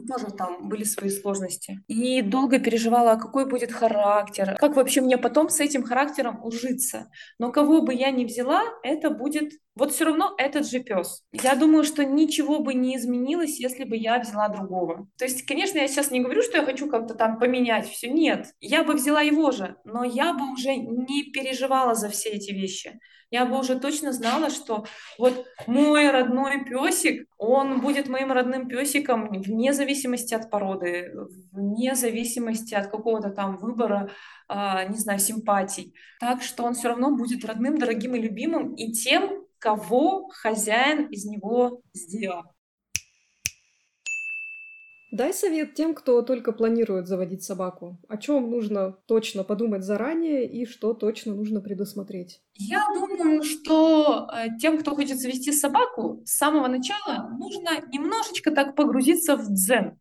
[0.07, 1.81] тоже там были свои сложности.
[1.87, 7.09] И долго переживала, какой будет характер, как вообще мне потом с этим характером ужиться.
[7.39, 11.23] Но кого бы я ни взяла, это будет вот все равно этот же пес.
[11.33, 15.07] Я думаю, что ничего бы не изменилось, если бы я взяла другого.
[15.17, 18.09] То есть, конечно, я сейчас не говорю, что я хочу как-то там поменять все.
[18.09, 22.51] Нет, я бы взяла его же, но я бы уже не переживала за все эти
[22.51, 22.99] вещи.
[23.31, 24.85] Я бы уже точно знала, что
[25.17, 31.13] вот мой родной песик, он будет моим родным песиком вне зависимости от породы,
[31.53, 34.11] вне зависимости от какого-то там выбора,
[34.49, 35.95] э, не знаю, симпатий.
[36.19, 41.23] Так что он все равно будет родным, дорогим и любимым и тем, кого хозяин из
[41.25, 42.43] него сделал.
[45.15, 47.97] Дай совет тем, кто только планирует заводить собаку.
[48.09, 52.41] О чем нужно точно подумать заранее и что точно нужно предусмотреть?
[52.55, 58.75] Я думаю, что э, тем, кто хочет завести собаку, с самого начала нужно немножечко так
[58.75, 59.97] погрузиться в дзен.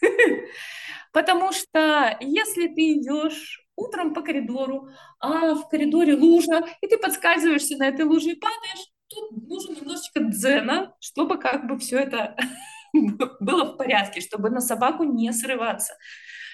[1.12, 4.88] Потому что если ты идешь утром по коридору,
[5.18, 10.20] а в коридоре лужа, и ты подскальзываешься на этой луже и падаешь, тут нужно немножечко
[10.20, 12.34] дзена, чтобы как бы все это
[13.40, 15.94] было в порядке, чтобы на собаку не срываться.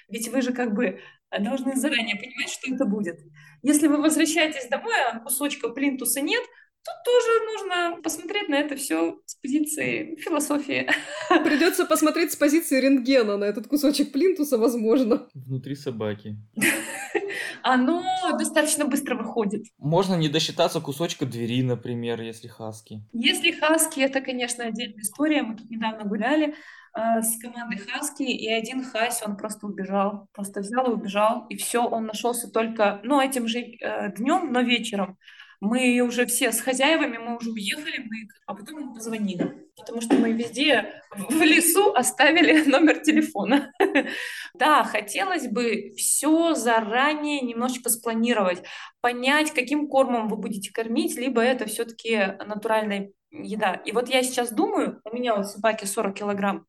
[0.09, 1.01] Ведь вы же как бы
[1.37, 3.19] должны заранее понимать, что это будет.
[3.63, 6.43] Если вы возвращаетесь домой, а кусочка плинтуса нет,
[6.85, 10.89] тут тоже нужно посмотреть на это все с позиции философии.
[11.29, 15.29] Придется посмотреть с позиции рентгена на этот кусочек плинтуса, возможно.
[15.35, 16.37] Внутри собаки.
[17.63, 18.03] Оно
[18.39, 19.65] достаточно быстро выходит.
[19.79, 23.03] Можно не досчитаться кусочка двери, например, если хаски.
[23.13, 25.43] Если хаски, это, конечно, отдельная история.
[25.43, 26.55] Мы тут недавно гуляли
[26.95, 30.29] э, с командой хаски, и один хась, он просто убежал.
[30.33, 34.61] Просто взял и убежал, и все, он нашелся только, ну, этим же э, днем, но
[34.61, 35.19] вечером.
[35.61, 40.15] Мы уже все с хозяевами, мы уже уехали, мы, а потом мы позвонили, потому что
[40.17, 43.73] мы везде в лесу оставили номер телефона.
[44.55, 48.63] Да, хотелось бы все заранее немножечко спланировать,
[49.03, 53.75] понять, каким кормом вы будете кормить, либо это все-таки натуральная еда.
[53.85, 56.65] И вот я сейчас думаю, у меня вот собаки 40 килограмм,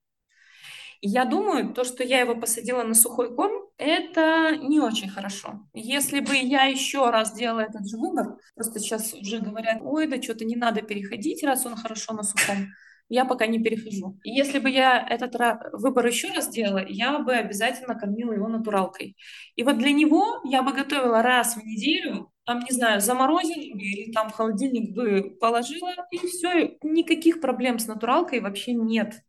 [1.01, 5.61] я думаю, то, что я его посадила на сухой корм, это не очень хорошо.
[5.73, 10.21] Если бы я еще раз делала этот же выбор, просто сейчас уже говорят, ой, да
[10.21, 12.69] что-то не надо переходить, раз он хорошо на сухом,
[13.09, 14.19] я пока не перехожу.
[14.23, 15.35] Если бы я этот
[15.73, 19.15] выбор еще раз делала, я бы обязательно кормила его натуралкой.
[19.55, 24.11] И вот для него я бы готовила раз в неделю, там, не знаю, заморозила или
[24.11, 29.21] там в холодильник бы положила, и все, никаких проблем с натуралкой вообще нет.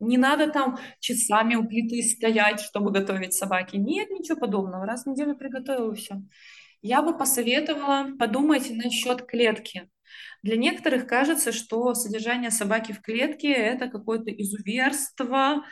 [0.00, 3.76] Не надо там часами у плиты стоять, чтобы готовить собаки.
[3.76, 4.86] Нет, ничего подобного.
[4.86, 6.22] Раз в неделю приготовила все.
[6.80, 9.88] Я бы посоветовала подумать насчет клетки.
[10.42, 15.64] Для некоторых кажется, что содержание собаки в клетке– это какое-то изуверство,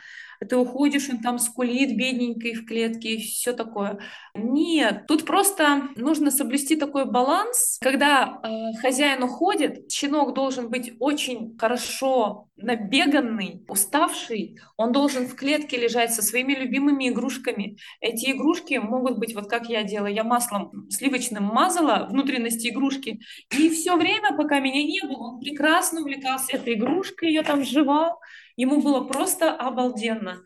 [0.47, 3.99] ты уходишь, он там скулит бедненький в клетке и все такое.
[4.33, 11.57] Нет, тут просто нужно соблюсти такой баланс, когда э, хозяин уходит, щенок должен быть очень
[11.57, 17.77] хорошо набеганный, уставший, он должен в клетке лежать со своими любимыми игрушками.
[17.99, 23.21] Эти игрушки могут быть, вот как я делала, я маслом сливочным мазала внутренности игрушки,
[23.51, 28.19] и все время, пока меня не было, он прекрасно увлекался этой игрушкой, ее там жевал,
[28.55, 30.41] ему было просто обалденно.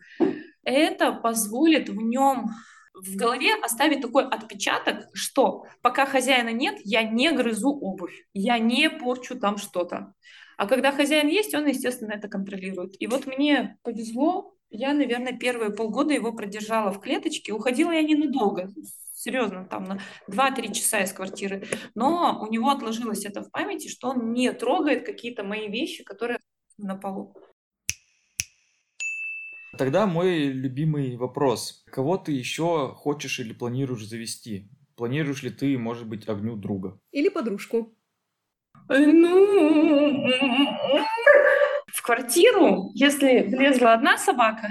[0.64, 2.50] Это позволит в нем
[2.94, 8.88] в голове оставить такой отпечаток, что пока хозяина нет, я не грызу обувь, я не
[8.88, 10.14] порчу там что-то.
[10.56, 12.94] А когда хозяин есть, он, естественно, это контролирует.
[12.98, 17.52] И вот мне повезло, я, наверное, первые полгода его продержала в клеточке.
[17.52, 18.72] Уходила я ненадолго,
[19.12, 21.66] серьезно, там на 2-3 часа из квартиры.
[21.94, 26.40] Но у него отложилось это в памяти, что он не трогает какие-то мои вещи, которые
[26.78, 27.34] на полу.
[29.78, 31.84] Тогда мой любимый вопрос.
[31.90, 34.68] Кого ты еще хочешь или планируешь завести?
[34.96, 36.98] Планируешь ли ты, может быть, огню друга?
[37.12, 37.94] Или подружку?
[38.88, 40.26] Ну,
[42.06, 44.68] квартиру, если влезла одна собака,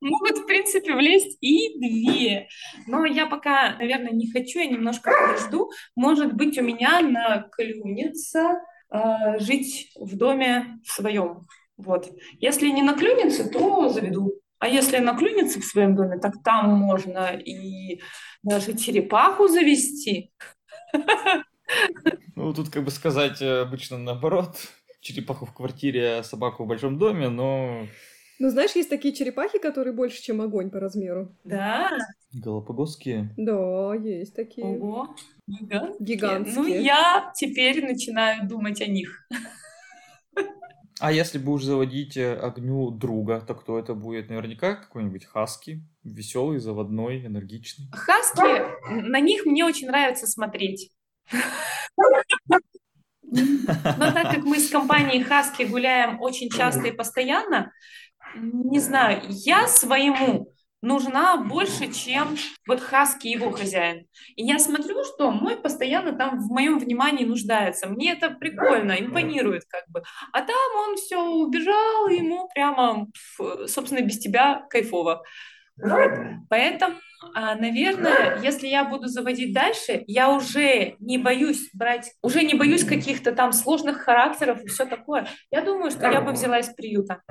[0.00, 2.48] могут, в принципе, влезть и две.
[2.86, 5.70] Но я пока, наверное, не хочу, я немножко подожду.
[5.96, 8.60] Может быть, у меня наклюнется
[8.90, 11.46] э, жить в доме в своем.
[11.76, 12.10] Вот.
[12.40, 14.34] Если не наклюнется, то заведу.
[14.58, 18.00] А если наклюнется в своем доме, так там можно и
[18.42, 20.32] даже черепаху завести.
[22.36, 24.56] Ну, тут как бы сказать э, обычно наоборот.
[25.00, 27.86] Черепаху в квартире, а собаку в большом доме, но...
[28.38, 31.36] Ну, знаешь, есть такие черепахи, которые больше, чем огонь по размеру.
[31.44, 31.90] Да.
[32.32, 33.32] Галапагосские?
[33.36, 34.66] Да, есть такие.
[34.66, 35.14] Ого.
[35.46, 36.06] Гигантские.
[36.06, 36.56] Гигантские.
[36.56, 39.28] Ну, я теперь начинаю думать о них.
[41.04, 44.30] А если будешь заводить э, огню друга, то кто это будет?
[44.30, 47.90] Наверняка какой-нибудь хаски, веселый, заводной, энергичный.
[47.92, 50.92] Хаски, на них мне очень нравится смотреть.
[51.30, 52.22] Но
[54.12, 57.70] так как мы с компанией Хаски гуляем очень часто и постоянно,
[58.34, 60.53] не знаю, я своему
[60.84, 64.06] нужна больше, чем вот Хаски его хозяин.
[64.36, 67.88] И я смотрю, что мой постоянно там в моем внимании нуждается.
[67.88, 70.02] Мне это прикольно, импонирует как бы.
[70.32, 73.06] А там он все убежал, ему прямо,
[73.66, 75.22] собственно, без тебя кайфово.
[75.76, 76.10] Вот.
[76.48, 76.96] Поэтому,
[77.34, 82.84] а, наверное, если я буду заводить дальше, я уже не боюсь брать, уже не боюсь
[82.84, 85.26] каких-то там сложных характеров и все такое.
[85.50, 87.22] Я думаю, что я бы взяла из приюта.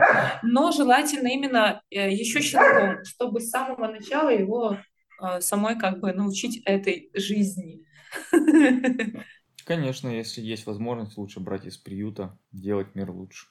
[0.43, 4.77] Но желательно именно э, еще щенком, чтобы с самого начала его
[5.19, 7.85] а, самой как бы научить этой жизни.
[9.65, 13.47] Конечно, если есть возможность, лучше брать из приюта, делать мир лучше.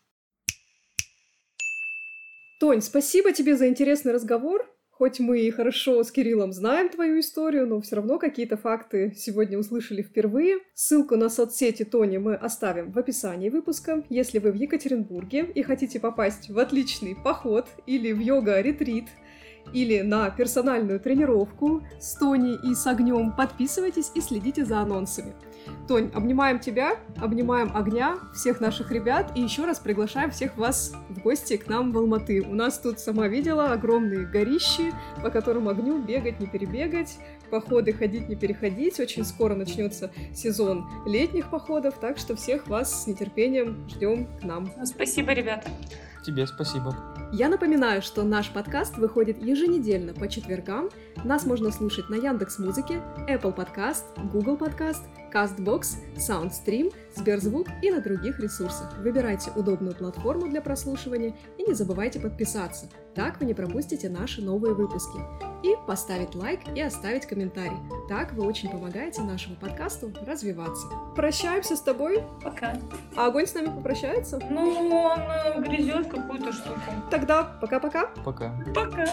[2.60, 4.68] Тонь, спасибо тебе за интересный разговор.
[4.92, 9.58] Хоть мы и хорошо с Кириллом знаем твою историю, но все равно какие-то факты сегодня
[9.58, 10.58] услышали впервые.
[10.74, 14.04] Ссылку на соцсети Тони мы оставим в описании выпуска.
[14.10, 19.06] Если вы в Екатеринбурге и хотите попасть в отличный поход или в йога-ретрит,
[19.72, 25.34] или на персональную тренировку с Тони и с огнем, подписывайтесь и следите за анонсами.
[25.86, 31.20] Тонь, обнимаем тебя, обнимаем огня, всех наших ребят и еще раз приглашаем всех вас в
[31.20, 32.40] гости к нам в Алматы.
[32.42, 34.92] У нас тут, сама видела, огромные горищи,
[35.22, 37.18] по которым огню бегать, не перебегать,
[37.50, 38.98] походы ходить, не переходить.
[38.98, 44.70] Очень скоро начнется сезон летних походов, так что всех вас с нетерпением ждем к нам.
[44.84, 45.70] Спасибо, ребята.
[46.22, 46.94] Тебе спасибо.
[47.32, 50.90] Я напоминаю, что наш подкаст выходит еженедельно по четвергам.
[51.24, 55.02] Нас можно слушать на Яндекс Музыке, Apple Podcast, Google Podcast,
[55.32, 55.82] CastBox,
[56.16, 58.96] SoundStream, Сберзвук и на других ресурсах.
[58.98, 62.88] Выбирайте удобную платформу для прослушивания и не забывайте подписаться.
[63.14, 65.18] Так вы не пропустите наши новые выпуски.
[65.62, 67.76] И поставить лайк и оставить комментарий.
[68.08, 70.86] Так вы очень помогаете нашему подкасту развиваться.
[71.14, 72.24] Прощаемся с тобой.
[72.42, 72.78] Пока.
[73.16, 74.40] А огонь с нами попрощается?
[74.50, 74.72] Ну,
[75.04, 76.80] он э, грызет какую-то штуку.
[77.10, 78.06] Тогда пока-пока.
[78.24, 78.54] Пока.
[78.74, 79.06] Пока.